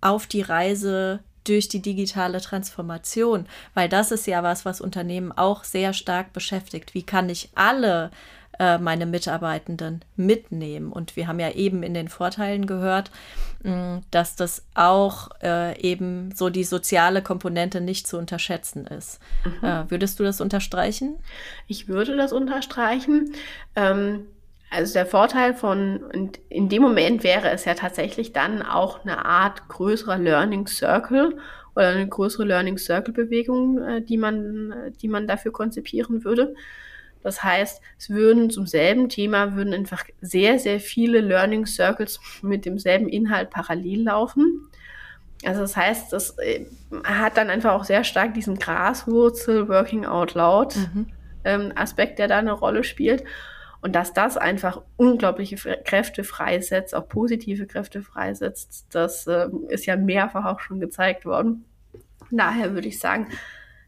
auf 0.00 0.28
die 0.28 0.42
Reise 0.42 1.18
durch 1.42 1.68
die 1.68 1.82
digitale 1.82 2.40
Transformation, 2.40 3.46
weil 3.74 3.88
das 3.88 4.12
ist 4.12 4.28
ja 4.28 4.44
was, 4.44 4.64
was 4.64 4.80
Unternehmen 4.80 5.32
auch 5.32 5.64
sehr 5.64 5.94
stark 5.94 6.32
beschäftigt. 6.32 6.94
Wie 6.94 7.02
kann 7.02 7.28
ich 7.28 7.50
alle 7.56 8.12
äh, 8.58 8.78
meine 8.78 9.06
Mitarbeitenden 9.06 10.04
mitnehmen. 10.16 10.92
Und 10.92 11.16
wir 11.16 11.26
haben 11.26 11.40
ja 11.40 11.50
eben 11.50 11.82
in 11.82 11.94
den 11.94 12.08
Vorteilen 12.08 12.66
gehört, 12.66 13.10
mh, 13.62 14.02
dass 14.10 14.36
das 14.36 14.64
auch 14.74 15.30
äh, 15.42 15.80
eben 15.80 16.32
so 16.34 16.50
die 16.50 16.64
soziale 16.64 17.22
Komponente 17.22 17.80
nicht 17.80 18.06
zu 18.06 18.18
unterschätzen 18.18 18.86
ist. 18.86 19.20
Mhm. 19.44 19.66
Äh, 19.66 19.90
würdest 19.90 20.20
du 20.20 20.24
das 20.24 20.40
unterstreichen? 20.40 21.16
Ich 21.66 21.88
würde 21.88 22.16
das 22.16 22.32
unterstreichen. 22.32 23.32
Ähm 23.76 24.26
also 24.70 24.94
der 24.94 25.06
Vorteil 25.06 25.54
von, 25.54 26.32
in 26.48 26.68
dem 26.68 26.82
Moment 26.82 27.22
wäre 27.22 27.48
es 27.50 27.64
ja 27.64 27.74
tatsächlich 27.74 28.32
dann 28.32 28.60
auch 28.60 29.04
eine 29.04 29.24
Art 29.24 29.68
größerer 29.68 30.18
Learning 30.18 30.66
Circle 30.66 31.38
oder 31.76 31.88
eine 31.88 32.08
größere 32.08 32.44
Learning 32.44 32.76
Circle 32.76 33.14
Bewegung, 33.14 33.80
äh, 33.82 34.02
die 34.02 34.16
man, 34.16 34.92
die 35.00 35.06
man 35.06 35.28
dafür 35.28 35.52
konzipieren 35.52 36.24
würde. 36.24 36.54
Das 37.24 37.42
heißt, 37.42 37.80
es 37.98 38.10
würden 38.10 38.50
zum 38.50 38.66
selben 38.66 39.08
Thema 39.08 39.56
würden 39.56 39.72
einfach 39.72 40.04
sehr, 40.20 40.58
sehr 40.58 40.78
viele 40.78 41.20
Learning 41.20 41.64
Circles 41.64 42.20
mit 42.42 42.66
demselben 42.66 43.08
Inhalt 43.08 43.48
parallel 43.48 44.02
laufen. 44.02 44.68
Also 45.44 45.62
das 45.62 45.74
heißt, 45.74 46.12
das 46.12 46.38
äh, 46.38 46.66
hat 47.02 47.38
dann 47.38 47.48
einfach 47.48 47.72
auch 47.72 47.84
sehr 47.84 48.04
stark 48.04 48.34
diesen 48.34 48.58
Graswurzel 48.58 49.68
Working 49.68 50.04
Out 50.04 50.34
Loud 50.34 50.76
mhm. 50.76 51.06
ähm, 51.44 51.72
Aspekt, 51.74 52.18
der 52.18 52.28
da 52.28 52.38
eine 52.38 52.52
Rolle 52.52 52.84
spielt. 52.84 53.24
Und 53.80 53.94
dass 53.94 54.12
das 54.12 54.36
einfach 54.36 54.82
unglaubliche 54.96 55.56
Kräfte 55.56 56.24
freisetzt, 56.24 56.94
auch 56.94 57.08
positive 57.08 57.66
Kräfte 57.66 58.02
freisetzt, 58.02 58.86
das 58.90 59.26
äh, 59.26 59.48
ist 59.68 59.86
ja 59.86 59.96
mehrfach 59.96 60.44
auch 60.44 60.60
schon 60.60 60.78
gezeigt 60.78 61.24
worden. 61.24 61.64
Daher 62.30 62.74
würde 62.74 62.88
ich 62.88 62.98
sagen, 62.98 63.28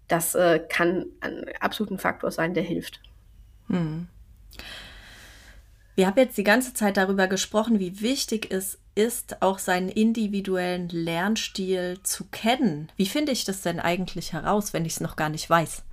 das 0.08 0.34
äh, 0.34 0.60
kann 0.68 1.06
ein 1.20 1.44
absoluter 1.60 1.98
Faktor 1.98 2.30
sein, 2.30 2.54
der 2.54 2.62
hilft. 2.62 3.00
Hm. 3.68 4.08
Wir 5.96 6.06
haben 6.06 6.18
jetzt 6.18 6.36
die 6.36 6.44
ganze 6.44 6.74
Zeit 6.74 6.98
darüber 6.98 7.26
gesprochen, 7.26 7.80
wie 7.80 8.02
wichtig 8.02 8.48
es 8.50 8.78
ist, 8.94 9.40
auch 9.40 9.58
seinen 9.58 9.88
individuellen 9.88 10.88
Lernstil 10.90 11.98
zu 12.02 12.24
kennen. 12.30 12.90
Wie 12.96 13.06
finde 13.06 13.32
ich 13.32 13.44
das 13.44 13.62
denn 13.62 13.80
eigentlich 13.80 14.34
heraus, 14.34 14.74
wenn 14.74 14.84
ich 14.84 14.92
es 14.92 15.00
noch 15.00 15.16
gar 15.16 15.30
nicht 15.30 15.48
weiß? 15.48 15.84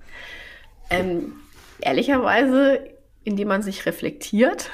Ähm, 0.90 1.32
ehrlicherweise, 1.80 2.86
indem 3.24 3.48
man 3.48 3.62
sich 3.62 3.86
reflektiert, 3.86 4.70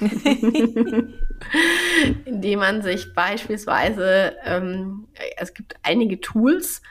indem 2.24 2.58
man 2.60 2.82
sich 2.82 3.12
beispielsweise, 3.14 4.36
ähm, 4.44 5.08
es 5.36 5.54
gibt 5.54 5.74
einige 5.82 6.20
Tools, 6.20 6.82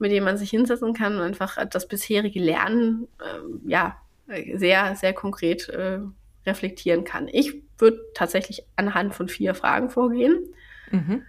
mit 0.00 0.10
denen 0.10 0.24
man 0.24 0.36
sich 0.36 0.50
hinsetzen 0.50 0.94
kann 0.94 1.14
und 1.14 1.22
einfach 1.22 1.64
das 1.66 1.86
bisherige 1.86 2.40
Lernen 2.40 3.06
ähm, 3.24 3.60
ja, 3.66 3.96
sehr, 4.26 4.96
sehr 4.96 5.12
konkret 5.12 5.68
äh, 5.68 6.00
reflektieren 6.46 7.04
kann. 7.04 7.28
Ich 7.28 7.62
würde 7.78 8.00
tatsächlich 8.14 8.64
anhand 8.76 9.14
von 9.14 9.28
vier 9.28 9.54
Fragen 9.54 9.90
vorgehen. 9.90 10.54
Mhm. 10.90 11.22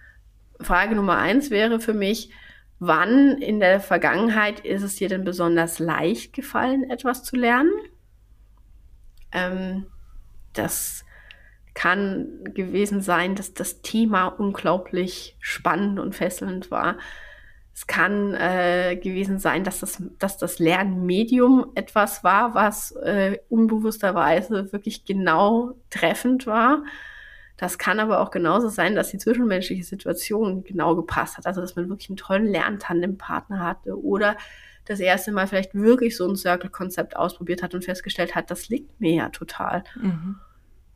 Frage 0.60 0.94
Nummer 0.94 1.18
eins 1.18 1.50
wäre 1.50 1.80
für 1.80 1.94
mich, 1.94 2.30
wann 2.78 3.38
in 3.38 3.60
der 3.60 3.80
Vergangenheit 3.80 4.60
ist 4.60 4.82
es 4.82 4.96
dir 4.96 5.08
denn 5.08 5.24
besonders 5.24 5.78
leicht 5.78 6.32
gefallen, 6.32 6.88
etwas 6.90 7.22
zu 7.24 7.36
lernen? 7.36 7.72
Ähm, 9.32 9.86
das 10.52 11.04
kann 11.74 12.44
gewesen 12.54 13.02
sein, 13.02 13.34
dass 13.34 13.52
das 13.52 13.82
Thema 13.82 14.28
unglaublich 14.28 15.36
spannend 15.40 16.00
und 16.00 16.14
fesselnd 16.14 16.70
war. 16.70 16.96
Es 17.76 17.86
kann 17.86 18.32
äh, 18.32 18.96
gewesen 18.96 19.38
sein, 19.38 19.62
dass 19.62 19.80
das, 19.80 20.02
dass 20.18 20.38
das 20.38 20.58
Lernmedium 20.58 21.72
etwas 21.74 22.24
war, 22.24 22.54
was 22.54 22.92
äh, 22.92 23.38
unbewussterweise 23.50 24.72
wirklich 24.72 25.04
genau 25.04 25.74
treffend 25.90 26.46
war. 26.46 26.84
Das 27.58 27.76
kann 27.76 28.00
aber 28.00 28.20
auch 28.20 28.30
genauso 28.30 28.70
sein, 28.70 28.94
dass 28.94 29.10
die 29.10 29.18
zwischenmenschliche 29.18 29.84
Situation 29.84 30.64
genau 30.64 30.96
gepasst 30.96 31.36
hat. 31.36 31.46
Also, 31.46 31.60
dass 31.60 31.76
man 31.76 31.90
wirklich 31.90 32.08
einen 32.08 32.16
tollen 32.16 32.46
Lerntandempartner 32.46 33.60
hatte 33.60 34.02
oder 34.02 34.38
das 34.86 34.98
erste 34.98 35.30
Mal 35.30 35.46
vielleicht 35.46 35.74
wirklich 35.74 36.16
so 36.16 36.26
ein 36.26 36.36
Circle-Konzept 36.36 37.14
ausprobiert 37.14 37.62
hat 37.62 37.74
und 37.74 37.84
festgestellt 37.84 38.34
hat, 38.34 38.50
das 38.50 38.70
liegt 38.70 39.02
mir 39.02 39.12
ja 39.12 39.28
total. 39.28 39.84
Mhm. 40.00 40.36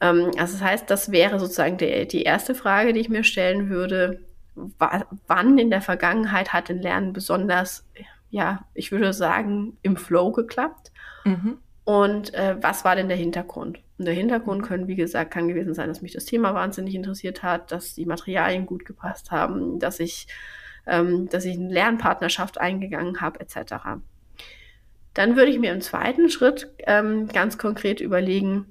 Ähm, 0.01 0.31
also 0.38 0.55
das 0.55 0.62
heißt, 0.62 0.88
das 0.88 1.12
wäre 1.12 1.38
sozusagen 1.38 1.77
der, 1.77 2.07
die 2.07 2.23
erste 2.23 2.55
Frage, 2.55 2.95
die 2.95 3.01
ich 3.01 3.11
mir 3.11 3.23
stellen 3.23 3.69
würde. 3.69 4.21
Wann 4.55 5.59
in 5.59 5.71
der 5.71 5.81
Vergangenheit 5.81 6.53
hat 6.53 6.71
ein 6.71 6.83
Lernen 6.83 7.13
besonders, 7.13 7.87
ja, 8.31 8.65
ich 8.75 8.93
würde 8.93 9.13
sagen, 9.13 9.79
im 9.83 9.97
Flow 9.97 10.33
geklappt? 10.33 10.93
Mhm. 11.25 11.59
Und 11.85 12.35
äh, 12.35 12.57
was 12.61 12.85
war 12.85 12.95
denn 12.95 13.09
der 13.09 13.17
Hintergrund? 13.17 13.81
Und 13.99 14.05
der 14.05 14.15
Hintergrund 14.15 14.63
können, 14.63 14.87
wie 14.87 14.97
gesagt, 14.97 15.33
kann 15.33 15.49
gewesen 15.49 15.75
sein, 15.75 15.89
dass 15.89 16.03
mich 16.03 16.13
das 16.13 16.25
Thema 16.25 16.55
wahnsinnig 16.55 16.95
interessiert 16.95 17.43
hat, 17.43 17.73
dass 17.73 17.95
die 17.95 18.07
Materialien 18.07 18.67
gut 18.67 18.85
gepasst 18.85 19.31
haben, 19.31 19.79
dass 19.79 19.99
ich, 20.01 20.27
ähm, 20.87 21.29
dass 21.29 21.45
ich 21.45 21.57
eine 21.57 21.73
Lernpartnerschaft 21.73 22.61
eingegangen 22.61 23.21
habe, 23.21 23.41
etc. 23.41 23.75
Dann 25.15 25.37
würde 25.37 25.51
ich 25.51 25.59
mir 25.59 25.73
im 25.73 25.81
zweiten 25.81 26.31
Schritt 26.31 26.71
ähm, 26.87 27.29
ganz 27.29 27.59
konkret 27.59 28.01
überlegen, 28.01 28.67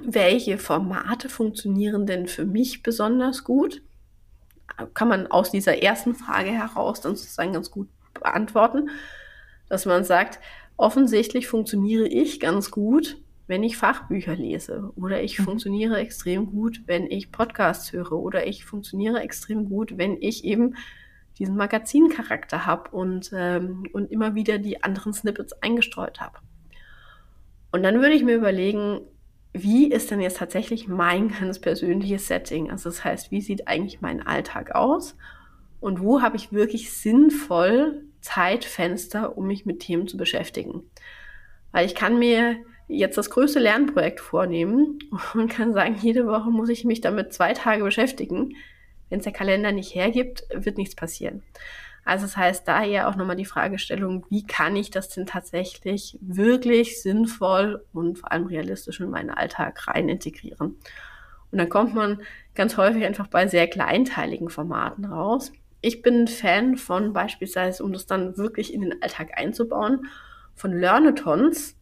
welche 0.00 0.58
Formate 0.58 1.28
funktionieren 1.28 2.06
denn 2.06 2.26
für 2.26 2.44
mich 2.44 2.82
besonders 2.82 3.44
gut? 3.44 3.82
Kann 4.94 5.08
man 5.08 5.26
aus 5.26 5.50
dieser 5.50 5.82
ersten 5.82 6.14
Frage 6.14 6.50
heraus 6.50 7.00
dann 7.00 7.16
sozusagen 7.16 7.52
ganz 7.52 7.70
gut 7.70 7.88
beantworten, 8.14 8.90
dass 9.68 9.86
man 9.86 10.04
sagt, 10.04 10.38
offensichtlich 10.76 11.46
funktioniere 11.46 12.06
ich 12.06 12.40
ganz 12.40 12.70
gut, 12.70 13.18
wenn 13.46 13.62
ich 13.62 13.76
Fachbücher 13.76 14.34
lese 14.34 14.90
oder 14.96 15.22
ich 15.22 15.38
mhm. 15.38 15.44
funktioniere 15.44 15.98
extrem 15.98 16.46
gut, 16.46 16.82
wenn 16.86 17.10
ich 17.10 17.32
Podcasts 17.32 17.92
höre 17.92 18.12
oder 18.12 18.46
ich 18.46 18.64
funktioniere 18.64 19.20
extrem 19.20 19.68
gut, 19.68 19.98
wenn 19.98 20.16
ich 20.20 20.44
eben 20.44 20.76
diesen 21.38 21.56
Magazincharakter 21.56 22.66
habe 22.66 22.90
und, 22.90 23.30
ähm, 23.34 23.84
und 23.92 24.10
immer 24.10 24.34
wieder 24.34 24.58
die 24.58 24.82
anderen 24.82 25.12
Snippets 25.12 25.52
eingestreut 25.62 26.20
habe. 26.20 26.38
Und 27.72 27.82
dann 27.82 27.96
würde 27.96 28.14
ich 28.14 28.22
mir 28.22 28.36
überlegen, 28.36 29.00
wie 29.52 29.90
ist 29.90 30.10
denn 30.10 30.20
jetzt 30.20 30.38
tatsächlich 30.38 30.88
mein 30.88 31.28
ganz 31.28 31.58
persönliches 31.58 32.26
Setting? 32.26 32.70
Also 32.70 32.88
das 32.88 33.04
heißt, 33.04 33.30
wie 33.30 33.40
sieht 33.40 33.68
eigentlich 33.68 34.00
mein 34.00 34.26
Alltag 34.26 34.74
aus? 34.74 35.16
Und 35.80 36.00
wo 36.00 36.22
habe 36.22 36.36
ich 36.36 36.52
wirklich 36.52 36.92
sinnvoll 36.92 38.04
Zeitfenster, 38.20 39.36
um 39.36 39.46
mich 39.46 39.66
mit 39.66 39.80
Themen 39.80 40.08
zu 40.08 40.16
beschäftigen? 40.16 40.84
Weil 41.72 41.86
ich 41.86 41.94
kann 41.94 42.18
mir 42.18 42.56
jetzt 42.88 43.18
das 43.18 43.30
größte 43.30 43.58
Lernprojekt 43.58 44.20
vornehmen 44.20 44.98
und 45.34 45.50
kann 45.50 45.74
sagen, 45.74 45.96
jede 46.00 46.26
Woche 46.26 46.50
muss 46.50 46.68
ich 46.68 46.84
mich 46.84 47.00
damit 47.00 47.32
zwei 47.32 47.52
Tage 47.52 47.84
beschäftigen. 47.84 48.56
Wenn 49.10 49.18
es 49.18 49.24
der 49.24 49.32
Kalender 49.32 49.72
nicht 49.72 49.94
hergibt, 49.94 50.44
wird 50.54 50.78
nichts 50.78 50.94
passieren. 50.94 51.42
Also 52.04 52.26
das 52.26 52.36
heißt 52.36 52.66
daher 52.66 53.08
auch 53.08 53.16
nochmal 53.16 53.36
die 53.36 53.44
Fragestellung, 53.44 54.26
wie 54.28 54.44
kann 54.44 54.74
ich 54.74 54.90
das 54.90 55.08
denn 55.08 55.26
tatsächlich 55.26 56.18
wirklich 56.20 57.00
sinnvoll 57.00 57.84
und 57.92 58.18
vor 58.18 58.32
allem 58.32 58.46
realistisch 58.46 59.00
in 59.00 59.10
meinen 59.10 59.30
Alltag 59.30 59.86
rein 59.86 60.08
integrieren. 60.08 60.76
Und 61.52 61.58
dann 61.58 61.68
kommt 61.68 61.94
man 61.94 62.22
ganz 62.54 62.76
häufig 62.76 63.04
einfach 63.04 63.28
bei 63.28 63.46
sehr 63.46 63.68
kleinteiligen 63.68 64.48
Formaten 64.48 65.04
raus. 65.04 65.52
Ich 65.80 66.02
bin 66.02 66.22
ein 66.22 66.28
Fan 66.28 66.76
von 66.76 67.12
beispielsweise, 67.12 67.84
um 67.84 67.92
das 67.92 68.06
dann 68.06 68.36
wirklich 68.36 68.72
in 68.72 68.80
den 68.80 69.02
Alltag 69.02 69.38
einzubauen, 69.38 70.06
von 70.54 70.72
Learnetons. 70.72 71.76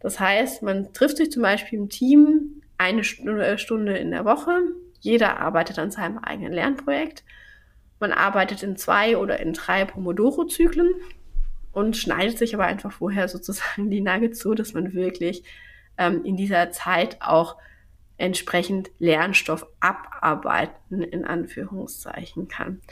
Das 0.00 0.20
heißt, 0.20 0.62
man 0.62 0.92
trifft 0.92 1.16
sich 1.16 1.30
zum 1.30 1.42
Beispiel 1.42 1.78
im 1.78 1.88
Team 1.88 2.62
eine 2.76 3.04
Stunde 3.04 3.96
in 3.96 4.10
der 4.10 4.24
Woche. 4.24 4.60
Jeder 5.00 5.38
arbeitet 5.40 5.78
an 5.78 5.90
seinem 5.90 6.18
eigenen 6.18 6.52
Lernprojekt. 6.52 7.24
Man 8.04 8.12
arbeitet 8.12 8.62
in 8.62 8.76
zwei 8.76 9.16
oder 9.16 9.40
in 9.40 9.54
drei 9.54 9.86
Pomodoro-Zyklen 9.86 10.90
und 11.72 11.96
schneidet 11.96 12.36
sich 12.36 12.54
aber 12.54 12.66
einfach 12.66 12.92
vorher 12.92 13.28
sozusagen 13.28 13.88
die 13.88 14.02
Nuggets 14.02 14.40
so, 14.40 14.52
dass 14.52 14.74
man 14.74 14.92
wirklich 14.92 15.42
ähm, 15.96 16.22
in 16.22 16.36
dieser 16.36 16.70
Zeit 16.70 17.16
auch 17.22 17.56
entsprechend 18.18 18.90
Lernstoff 18.98 19.66
abarbeiten, 19.80 21.00
in 21.00 21.24
Anführungszeichen 21.24 22.46
kann. 22.46 22.82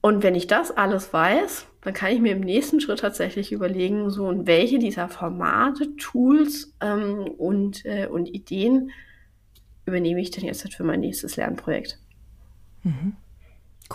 Und 0.00 0.22
wenn 0.22 0.34
ich 0.34 0.46
das 0.46 0.74
alles 0.74 1.12
weiß, 1.12 1.66
dann 1.82 1.92
kann 1.92 2.10
ich 2.10 2.20
mir 2.20 2.32
im 2.32 2.40
nächsten 2.40 2.80
Schritt 2.80 3.00
tatsächlich 3.00 3.52
überlegen, 3.52 4.08
so 4.08 4.26
und 4.28 4.46
welche 4.46 4.78
dieser 4.78 5.10
Formate, 5.10 5.94
Tools 5.96 6.74
ähm, 6.80 7.24
und, 7.36 7.84
äh, 7.84 8.06
und 8.06 8.34
Ideen 8.34 8.92
übernehme 9.84 10.22
ich 10.22 10.30
denn 10.30 10.44
jetzt 10.44 10.74
für 10.74 10.84
mein 10.84 11.00
nächstes 11.00 11.36
Lernprojekt. 11.36 11.98
Mhm. 12.82 13.16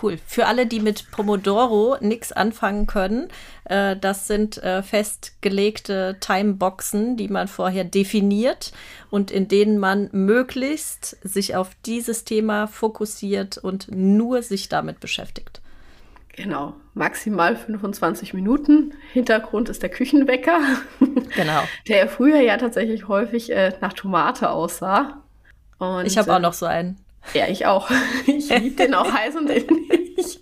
Cool. 0.00 0.18
Für 0.26 0.46
alle, 0.46 0.66
die 0.66 0.80
mit 0.80 1.10
Pomodoro 1.10 1.96
nichts 2.00 2.30
anfangen 2.30 2.86
können, 2.86 3.28
äh, 3.64 3.96
das 3.96 4.26
sind 4.26 4.62
äh, 4.62 4.82
festgelegte 4.82 6.16
Timeboxen, 6.20 7.16
die 7.16 7.28
man 7.28 7.48
vorher 7.48 7.84
definiert 7.84 8.72
und 9.10 9.30
in 9.30 9.48
denen 9.48 9.78
man 9.78 10.10
möglichst 10.12 11.16
sich 11.26 11.56
auf 11.56 11.70
dieses 11.86 12.24
Thema 12.24 12.66
fokussiert 12.66 13.56
und 13.56 13.90
nur 13.90 14.42
sich 14.42 14.68
damit 14.68 15.00
beschäftigt. 15.00 15.62
Genau, 16.36 16.74
maximal 16.92 17.56
25 17.56 18.34
Minuten. 18.34 18.92
Hintergrund 19.14 19.70
ist 19.70 19.82
der 19.82 19.90
Küchenwecker. 19.90 20.60
Genau. 21.34 21.62
Der 21.88 22.08
früher 22.08 22.40
ja 22.40 22.56
tatsächlich 22.56 23.08
häufig 23.08 23.50
äh, 23.50 23.72
nach 23.80 23.92
Tomate 23.92 24.50
aussah. 24.50 25.22
Und, 25.78 26.06
ich 26.06 26.16
habe 26.16 26.32
auch 26.32 26.38
äh, 26.38 26.42
noch 26.42 26.52
so 26.52 26.66
einen. 26.66 26.98
Ja, 27.34 27.48
ich 27.48 27.66
auch. 27.66 27.90
Ich 28.26 28.48
liebe 28.50 28.76
den 28.76 28.94
auch 28.94 29.12
heiß 29.12 29.36
und 29.36 29.50
innig. 29.50 30.40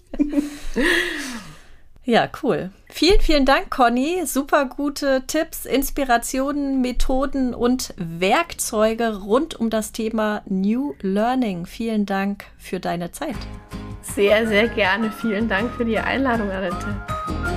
Ja, 2.06 2.28
cool. 2.42 2.70
Vielen, 2.90 3.20
vielen 3.20 3.46
Dank, 3.46 3.70
Conny. 3.70 4.26
Super 4.26 4.66
gute 4.66 5.22
Tipps, 5.26 5.64
Inspirationen, 5.64 6.82
Methoden 6.82 7.54
und 7.54 7.94
Werkzeuge 7.96 9.22
rund 9.22 9.54
um 9.58 9.70
das 9.70 9.92
Thema 9.92 10.42
New 10.46 10.94
Learning. 11.00 11.64
Vielen 11.64 12.04
Dank 12.04 12.44
für 12.58 12.78
deine 12.78 13.10
Zeit. 13.12 13.36
Sehr, 14.02 14.46
sehr 14.46 14.68
gerne. 14.68 15.10
Vielen 15.12 15.48
Dank 15.48 15.72
für 15.72 15.86
die 15.86 15.98
Einladung, 15.98 16.50
Annette. 16.50 17.53